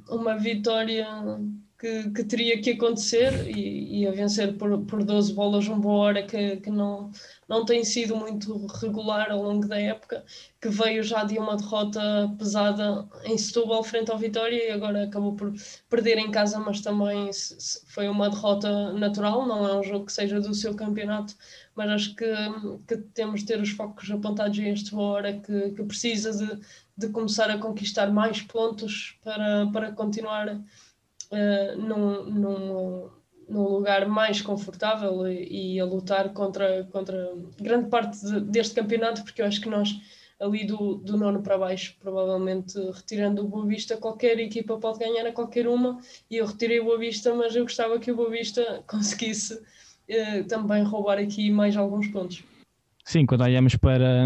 [0.10, 1.08] uma vitória
[1.78, 6.24] que, que, teria que acontecer e, e, a vencer por, por 12 bolas uma hora
[6.26, 7.12] que, que não,
[7.50, 10.24] não tem sido muito regular ao longo da época,
[10.62, 15.36] que veio já de uma derrota pesada em Setúbal frente ao Vitória e agora acabou
[15.36, 15.54] por
[15.90, 17.30] perder em casa, mas também
[17.88, 21.36] foi uma derrota natural, não é um jogo que seja do seu campeonato,
[21.76, 22.26] mas acho que,
[22.88, 26.62] que temos de ter os focos apontados a este hora que, que precisa de,
[26.98, 30.58] de começar a conquistar mais pontos para, para continuar
[31.32, 33.10] uh, num, num,
[33.50, 39.24] num, lugar mais confortável e, e, a lutar contra, contra grande parte de, deste campeonato,
[39.24, 39.90] porque eu acho que nós,
[40.40, 45.26] ali do, do nono para baixo, provavelmente retirando o Boa Vista, qualquer equipa pode ganhar
[45.28, 48.30] a qualquer uma, e eu retirei o Boa Vista, mas eu gostava que o Boa
[48.30, 52.44] Vista conseguisse uh, também roubar aqui mais alguns pontos.
[53.06, 54.26] Sim, quando olhamos para,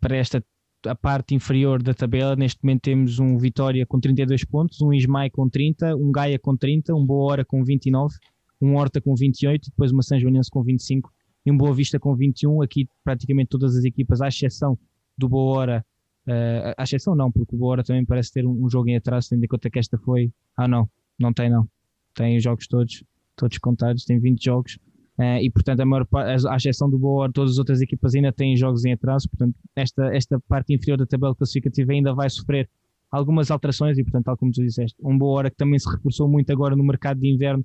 [0.00, 0.40] para esta
[0.86, 5.30] a parte inferior da tabela, neste momento temos um Vitória com 32 pontos, um Ismael
[5.30, 8.14] com 30, um Gaia com 30, um Boa Hora com 29,
[8.60, 11.12] um Horta com 28, depois uma São Joanense com 25
[11.44, 12.62] e um Boa Vista com 21.
[12.62, 14.78] Aqui praticamente todas as equipas, à exceção
[15.16, 15.86] do Boa Hora,
[16.26, 18.96] uh, à exceção não, porque o Boa Hora também parece ter um, um jogo em
[18.96, 20.32] atraso, tendo em conta que esta foi.
[20.56, 20.88] Ah, não,
[21.18, 21.68] não tem, não.
[22.14, 23.04] Tem os jogos todos,
[23.36, 24.78] todos contados, tem 20 jogos.
[25.20, 26.08] Uh, e portanto, a maior
[26.48, 30.06] à exceção do Boa, todas as outras equipas ainda têm jogos em atraso, portanto, esta,
[30.16, 32.66] esta parte inferior da tabela classificativa ainda vai sofrer
[33.10, 36.26] algumas alterações e, portanto, tal como tu disseste, um Boa Hora que também se reforçou
[36.26, 37.62] muito agora no mercado de inverno,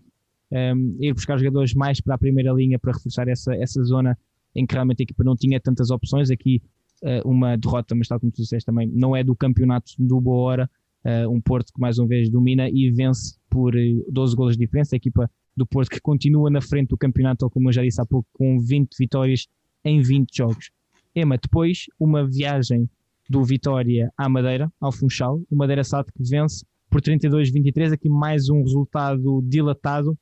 [0.51, 4.17] um, ehm, ir buscar jogadores mais para a primeira linha para reforçar essa, essa zona
[4.53, 6.29] em que realmente a equipa não tinha tantas opções.
[6.29, 6.61] Aqui,
[7.03, 10.43] uh, uma derrota, mas tal como tu disseste também, não é do campeonato do Boa
[10.43, 10.69] Hora,
[11.05, 13.73] uh, um Porto que mais uma vez domina e vence por
[14.09, 14.93] 12 golos de diferença.
[14.93, 18.05] A equipa do Porto, que continua na frente do campeonato, como eu já disse há
[18.05, 19.47] pouco, com 20 vitórias
[19.83, 20.71] em 20 jogos.
[21.13, 22.89] Ema, depois uma viagem
[23.29, 28.49] do Vitória à Madeira, ao Funchal, o Madeira Sado que vence por 32-23, aqui mais
[28.49, 30.17] um resultado dilatado.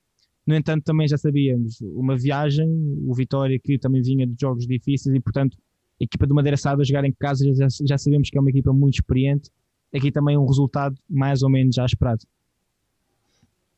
[0.45, 2.67] No entanto, também já sabíamos, uma viagem,
[3.05, 5.57] o Vitória que também vinha de jogos difíceis e, portanto,
[6.01, 8.49] a equipa do Madeira Sado a jogar em casa, já, já sabemos que é uma
[8.49, 9.49] equipa muito experiente.
[9.93, 12.25] Aqui também um resultado mais ou menos já esperado.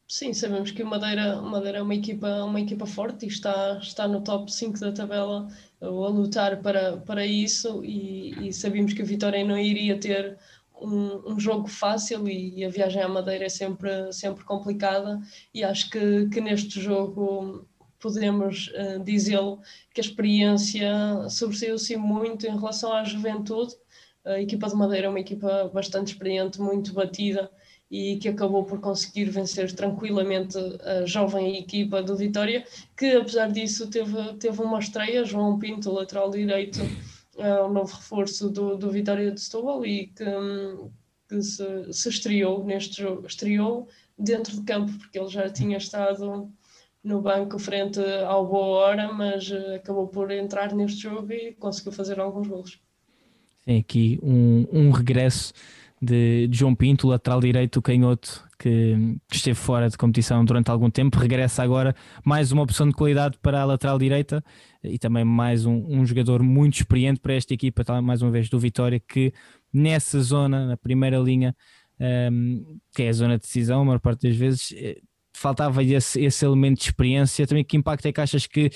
[0.08, 4.08] Sim, sabemos que o Madeira, Madeira é uma equipa, uma equipa forte e está, está
[4.08, 5.48] no top 5 da tabela
[5.82, 10.38] a lutar para, para isso e, e sabíamos que a Vitória não iria ter
[10.80, 15.20] um, um, jogo fácil e, e, a viagem à Madeira é sempre, sempre complicada
[15.54, 17.68] e acho que, que neste jogo
[18.00, 19.60] podemos uh, dizê-lo
[19.92, 23.74] que a experiência sobressaiu-se muito em relação à juventude.
[24.24, 27.50] A equipa de Madeira é uma equipa bastante experiente, muito batida
[27.90, 32.66] e que acabou por conseguir vencer tranquilamente a jovem equipa do Vitória,
[32.98, 36.80] que apesar disso teve, teve uma estreia, João Pinto, lateral direito,
[37.36, 40.26] uh, o novo reforço do, do Vitória de Setúbal e que,
[41.30, 46.52] que se, se estreou neste jogo, estreou dentro de campo, porque ele já tinha estado
[47.04, 51.92] no banco frente ao Boa Hora, mas uh, acabou por entrar neste jogo e conseguiu
[51.92, 52.80] fazer alguns gols.
[53.64, 55.54] Tem aqui um, um regresso
[56.02, 61.64] de, João Pinto, lateral direito, canhoto, que, esteve fora de competição durante algum tempo, regressa
[61.64, 64.44] agora mais uma opção de qualidade para a lateral direita
[64.84, 68.60] e também mais um, um jogador muito experiente para esta equipa, mais uma vez do
[68.60, 69.34] Vitória, que
[69.74, 71.56] nessa zona, na primeira linha,
[72.00, 75.00] um, ehm, que é a zona de decisão, a maior parte das vezes, eh,
[75.36, 77.46] faltava esse, esse elemento de experiência.
[77.46, 78.72] Também que impacto é que achas que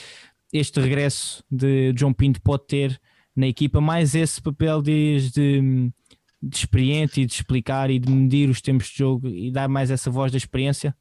[0.52, 3.00] este regresso de João Pinto pode ter
[3.36, 5.92] na equipa, mais esse papel de, de
[6.42, 9.92] de experiente e de explicar e de medir os tempos de jogo e dar mais
[9.92, 10.96] essa voz da experiência?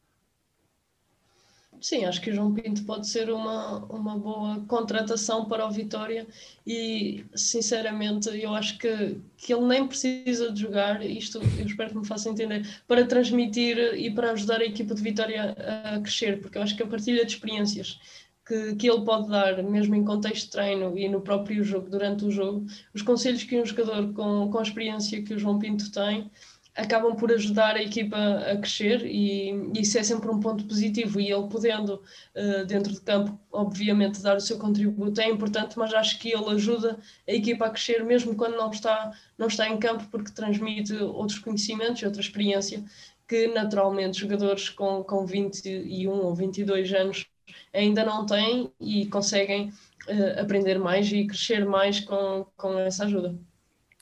[1.81, 6.27] Sim, acho que o João Pinto pode ser uma, uma boa contratação para o Vitória
[6.67, 11.99] e, sinceramente, eu acho que, que ele nem precisa de jogar, isto eu espero que
[11.99, 15.57] me faça entender, para transmitir e para ajudar a equipa de Vitória
[15.95, 18.01] a crescer, porque eu acho que a partilha de experiências
[18.49, 22.25] que, que ele pode dar, mesmo em contexto de treino e no próprio jogo, durante
[22.25, 25.93] o jogo, os conselhos que um jogador com, com a experiência que o João Pinto
[25.93, 26.31] tem
[26.75, 31.21] acabam por ajudar a equipa a crescer e, isso é sempre um ponto positivo.
[31.21, 35.93] E ele podendo uh, dentro de campo obviamente dar o seu contributo é importante mas
[35.93, 36.99] acho que ele ajuda
[37.29, 41.39] a equipa a crescer mesmo quando não está não está em campo porque transmite outros
[41.39, 42.85] conhecimentos outra experiência
[43.27, 47.27] que naturalmente jogadores com, com 21 ou 22 anos
[47.73, 49.69] ainda não têm e conseguem
[50.09, 53.35] uh, aprender mais e crescer mais com, com essa ajuda.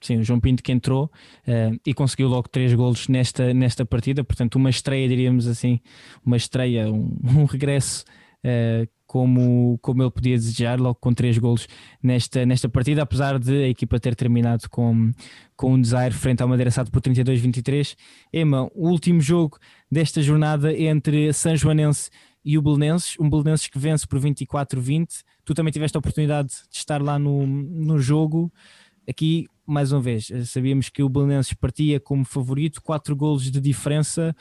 [0.00, 1.10] Sim, o João Pinto que entrou
[1.48, 5.80] uh, e conseguiu logo três golos nesta, nesta partida, portanto uma estreia, diríamos assim,
[6.24, 8.04] uma estreia, um, um regresso
[8.44, 11.66] uh, como, como ele podia desejar, logo com três golos
[12.02, 15.12] nesta, nesta partida, apesar de a equipa ter terminado com,
[15.56, 17.96] com um desire frente ao Madeira Sado por 32-23.
[18.32, 19.58] Ema, o último jogo
[19.90, 22.10] desta jornada entre São Joanense
[22.46, 25.24] e o Belenenses, um Belenenses que vence por 24-20.
[25.44, 28.52] Tu também tiveste a oportunidade de estar lá no, no jogo.
[29.08, 34.32] Aqui, mais uma vez, sabíamos que o Belenenses partia como favorito, quatro golos de diferença.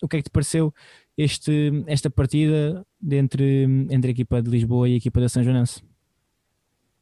[0.00, 0.72] O que é que te pareceu
[1.16, 5.82] este, esta partida entre, entre a equipa de Lisboa e a equipa da São Joanense?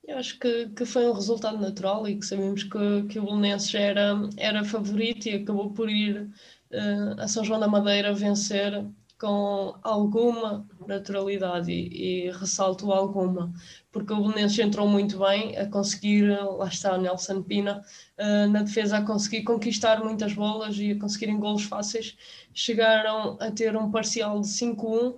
[0.08, 3.74] Eu acho que, que foi um resultado natural e que sabíamos que, que o Belenenses
[3.74, 6.30] era, era favorito e acabou por ir
[6.70, 8.86] uh, a São João da Madeira vencer
[9.18, 13.52] com alguma naturalidade e, e ressalto alguma,
[13.90, 17.82] porque o Belenenses entrou muito bem a conseguir, lá está Nelson Pina,
[18.18, 22.16] uh, na defesa a conseguir conquistar muitas bolas e a conseguirem golos fáceis,
[22.52, 25.16] chegaram a ter um parcial de 5-1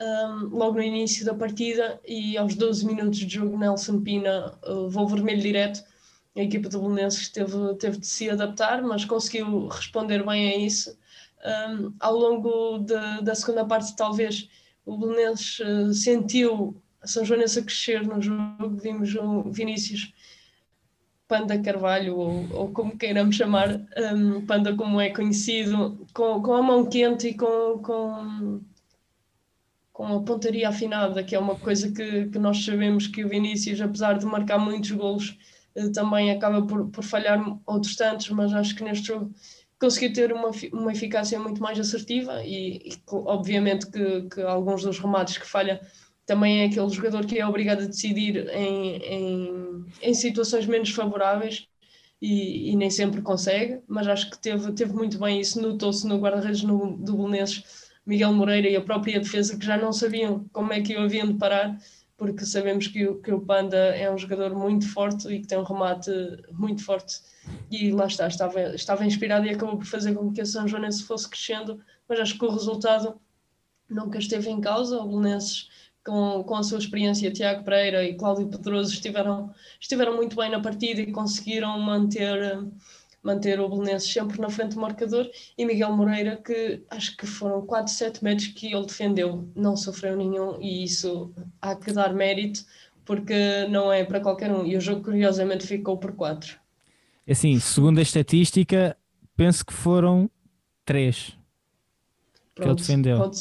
[0.00, 4.84] um, logo no início da partida e aos 12 minutos de jogo Nelson Pina uh,
[4.84, 5.84] levou vermelho direto.
[6.36, 10.96] A equipa do Belenenses teve, teve de se adaptar, mas conseguiu responder bem a isso.
[11.44, 14.48] Um, ao longo de, da segunda parte, talvez
[14.86, 18.76] o Belenenses uh, sentiu a São Joanense a crescer no jogo.
[18.76, 20.12] Vimos o Vinícius
[21.28, 23.80] Panda Carvalho, ou, ou como queiramos chamar,
[24.14, 28.60] um, Panda como é conhecido, com, com a mão quente e com, com
[29.94, 33.80] com a pontaria afinada, que é uma coisa que, que nós sabemos que o Vinícius,
[33.80, 35.38] apesar de marcar muitos golos,
[35.76, 39.32] eh, também acaba por, por falhar outros tantos, mas acho que neste jogo
[39.78, 44.98] conseguiu ter uma, uma eficácia muito mais assertiva e, e obviamente que, que, alguns dos
[44.98, 45.80] remates que falha
[46.26, 51.66] também é aquele jogador que é obrigado a decidir em, em, em situações menos favoráveis
[52.20, 56.18] e, e, nem sempre consegue, mas acho que teve, teve muito bem isso, notou-se no
[56.18, 60.80] guarda-redes do Belenenses Miguel Moreira e a própria defesa que já não sabiam como é
[60.80, 61.76] que o haviam de parar,
[62.16, 65.58] porque sabemos que o, que o Panda é um jogador muito forte e que tem
[65.58, 66.10] um remate
[66.52, 67.20] muito forte.
[67.70, 71.02] E lá está, estava, estava inspirado e acabou por fazer com que a São Joanense
[71.02, 73.20] fosse crescendo, mas acho que o resultado
[73.88, 74.98] nunca esteve em causa.
[74.98, 75.68] O Belenenses,
[76.04, 80.60] com, com a sua experiência, Tiago Pereira e Cláudio Pedroso estiveram, estiveram muito bem na
[80.60, 82.64] partida e conseguiram manter
[83.24, 87.64] manter o Belenenses sempre na frente do marcador e Miguel Moreira que acho que foram
[87.64, 92.64] 4, 7 metros que ele defendeu, não sofreu nenhum e isso há que dar mérito
[93.04, 96.56] porque não é para qualquer um e o jogo curiosamente ficou por 4.
[97.26, 98.96] É assim, segundo a estatística
[99.34, 100.30] penso que foram
[100.84, 101.36] 3
[102.54, 103.18] que ele defendeu.
[103.18, 103.38] Pode,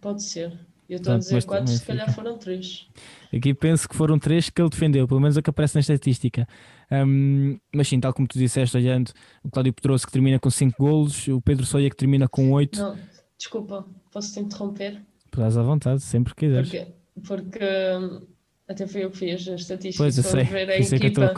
[0.00, 0.58] pode ser.
[0.88, 2.88] Eu estou a dizer 4, se calhar foram 3.
[3.34, 5.80] Aqui penso que foram 3 que ele defendeu, pelo menos é o que aparece na
[5.80, 6.46] estatística.
[6.90, 9.10] Um, mas sim, tal como tu disseste, olhando
[9.42, 12.78] o Cláudio Pedroso que termina com 5 golos, o Pedro Soia que termina com 8.
[12.78, 12.96] Não,
[13.36, 15.02] desculpa, posso te interromper?
[15.30, 16.70] Podes à vontade, sempre que quiseres.
[16.70, 16.92] Porque,
[17.26, 17.64] porque
[17.98, 18.26] hum,
[18.68, 20.04] até foi eu que fiz a estatística.
[20.04, 21.34] Pois, eu sei, ver a equipa,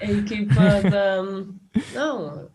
[0.00, 0.54] a equipa
[0.90, 1.22] da.
[1.94, 2.48] Não,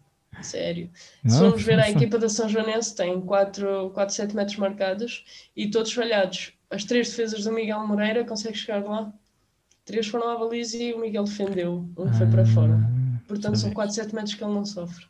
[0.44, 0.90] sério.
[1.24, 5.24] Não, Se formos ver a equipa da São Joanense, tem 4, 4 7 metros marcados
[5.56, 6.54] e todos falhados.
[6.70, 9.12] As três defesas do Miguel Moreira, consegue chegar lá?
[9.86, 11.90] Três foram à baliza e o Miguel defendeu.
[11.98, 12.74] Um ah, foi para fora.
[12.74, 15.06] Ah, Portanto, são 4, 7 metros que ele não sofre.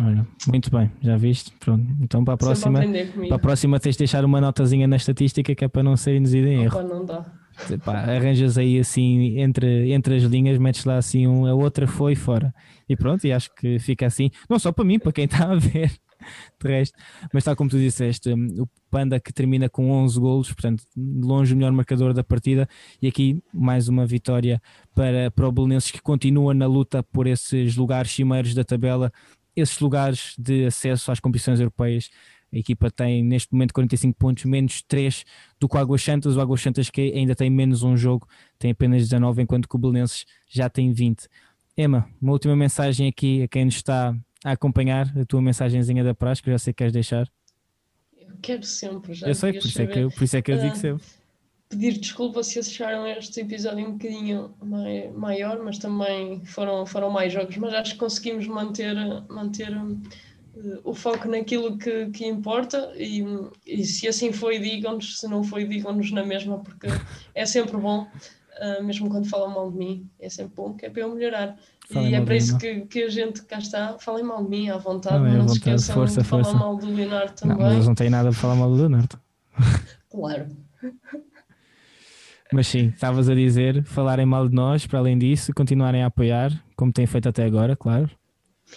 [0.00, 1.52] Olha, muito bem, já viste?
[1.60, 1.84] Pronto.
[2.00, 2.80] Então para a próxima,
[3.28, 6.16] para a próxima tens de deixar uma notazinha na estatística que é para não ser
[6.16, 6.78] induzido em erro.
[6.78, 7.26] Opa, não dá.
[7.86, 12.54] Arranjas aí assim entre, entre as linhas, metes lá assim um, a outra foi fora.
[12.88, 15.56] E pronto, e acho que fica assim, não só para mim, para quem está a
[15.56, 15.92] ver
[16.62, 16.98] de resto.
[17.32, 21.54] Mas tal como tu disseste, um, o Panda que termina com 11 golos, portanto, longe
[21.54, 22.68] o melhor marcador da partida.
[23.00, 24.60] E aqui mais uma vitória
[24.94, 29.12] para, para o Belenenses que continua na luta por esses lugares cimeiros da tabela,
[29.54, 32.10] esses lugares de acesso às competições europeias.
[32.52, 35.24] A equipa tem neste momento 45 pontos, menos 3
[35.58, 36.36] do que o Águas Santas.
[36.36, 38.28] O Águas Santas que ainda tem menos um jogo,
[38.58, 41.28] tem apenas 19, enquanto que o Belenenses já tem 20.
[41.76, 46.14] Emma, uma última mensagem aqui a quem nos está a acompanhar a tua mensagenzinha da
[46.14, 47.26] praxe, que eu já sei que queres deixar.
[48.18, 49.26] Eu quero sempre, já.
[49.26, 51.04] Eu sei, por isso, é que eu, por isso é que eu digo ah, sempre.
[51.70, 54.54] Pedir desculpa se acharam este episódio um bocadinho
[55.16, 57.56] maior, mas também foram, foram mais jogos.
[57.56, 58.94] Mas acho que conseguimos manter,
[59.28, 59.72] manter
[60.84, 63.24] o foco naquilo que, que importa e,
[63.66, 66.86] e se assim foi, digam-nos, se não foi, digam-nos na mesma, porque
[67.34, 68.06] é sempre bom
[68.60, 71.56] uh, mesmo quando falam mal de mim, é sempre bom, que é para eu melhorar.
[71.90, 74.70] Falem e é para isso que, que a gente cá está, falem mal de mim
[74.70, 76.52] à vontade, não, não se esqueçam força, de força.
[76.52, 77.56] falar mal do Leonardo também.
[77.56, 79.18] Não, mas eles não têm nada para falar mal do Leonardo.
[80.10, 80.46] Claro.
[82.52, 86.52] Mas sim, estavas a dizer, falarem mal de nós, para além disso, continuarem a apoiar,
[86.76, 88.10] como têm feito até agora, claro.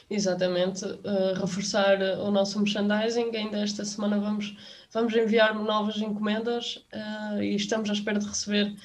[0.09, 3.35] Exatamente, uh, reforçar o nosso merchandising.
[3.35, 4.55] Ainda esta semana vamos,
[4.91, 8.75] vamos enviar novas encomendas uh, e estamos à espera de receber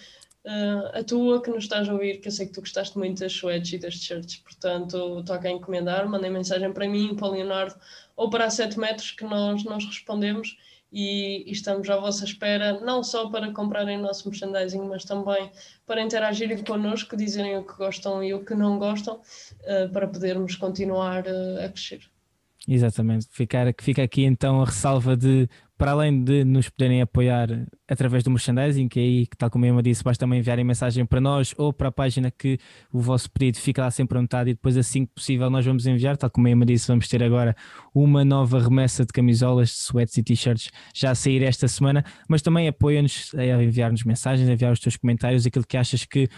[0.44, 3.20] uh, a tua que nos estás a ouvir, que eu sei que tu gostaste muito
[3.20, 7.32] das sweats e das t-shirts, portanto, toca a encomendar, mandem mensagem para mim, para o
[7.32, 7.74] Leonardo
[8.16, 10.56] ou para a 7 metros que nós, nós respondemos
[10.92, 15.50] e, estamos à vossa espera, não só para comprarem nosso merchandising, mas também
[15.86, 20.56] para interagirem connosco, dizerem o que gostam e o que não gostam, uh, para podermos
[20.56, 22.00] continuar uh, a crescer.
[22.68, 25.48] Exatamente, ficar, fica aqui então a ressalva de
[25.80, 27.48] para além de nos poderem apoiar
[27.88, 31.06] através do merchandising, que é aí, tal como a Emma disse, basta também enviarem mensagem
[31.06, 32.58] para nós ou para a página que
[32.92, 36.18] o vosso pedido fica lá sempre anotado e depois assim que possível nós vamos enviar,
[36.18, 37.56] tal como a Emma disse, vamos ter agora
[37.94, 42.68] uma nova remessa de camisolas, sweats e t-shirts já a sair esta semana, mas também
[42.68, 46.28] apoia-nos a enviar-nos mensagens, a enviar os teus comentários, aquilo que achas que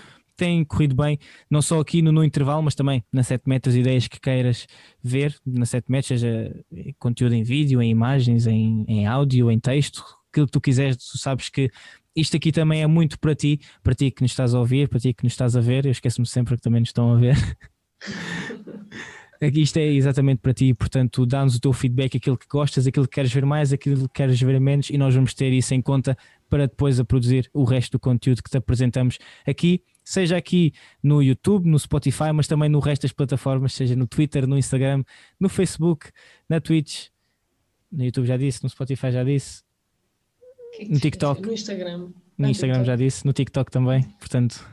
[0.42, 4.08] tem corrido bem, não só aqui no, no, intervalo, mas também na 7 metros, ideias
[4.08, 4.66] que queiras
[5.00, 6.52] ver na 7 metros, seja
[6.98, 11.16] conteúdo em vídeo, em imagens, em, em áudio, em texto, aquilo que tu quiseres, tu
[11.16, 11.70] sabes que
[12.16, 14.98] isto aqui também é muito para ti, para ti que nos estás a ouvir, para
[14.98, 17.36] ti que nos estás a ver, eu esqueço-me sempre que também nos estão a ver.
[19.40, 23.14] Isto é exatamente para ti, portanto, dá-nos o teu feedback, aquilo que gostas, aquilo que
[23.14, 26.16] queres ver mais, aquilo que queres ver menos, e nós vamos ter isso em conta
[26.48, 30.72] para depois a produzir o resto do conteúdo que te apresentamos aqui seja aqui
[31.02, 35.04] no YouTube, no Spotify, mas também no resto das plataformas, seja no Twitter, no Instagram,
[35.38, 36.10] no Facebook,
[36.48, 37.08] na Twitch,
[37.90, 39.62] no YouTube já disse, no Spotify já disse,
[40.88, 44.66] no TikTok, no Instagram, no Instagram já disse, no TikTok também, portanto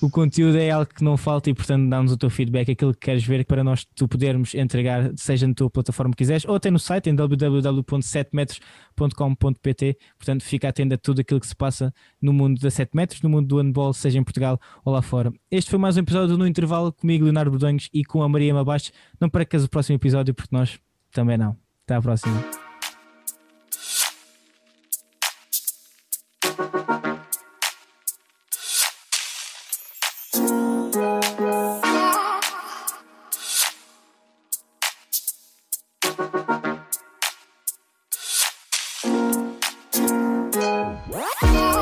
[0.00, 3.00] o conteúdo é algo que não falta e, portanto, dá-nos o teu feedback, aquilo que
[3.00, 6.70] queres ver para nós tu podermos entregar, seja na tua plataforma que quiseres, ou até
[6.70, 9.98] no site em www.setmetros.com.pt.
[10.16, 13.28] Portanto, fica atento a tudo aquilo que se passa no mundo da 7 metros, no
[13.28, 15.32] mundo do handball, seja em Portugal ou lá fora.
[15.50, 18.92] Este foi mais um episódio no intervalo comigo, Leonardo Bordonhos, e com a Maria Mabaixo.
[19.20, 20.78] Não percas o próximo episódio, porque nós
[21.12, 21.56] também não.
[21.84, 22.44] Até à próxima.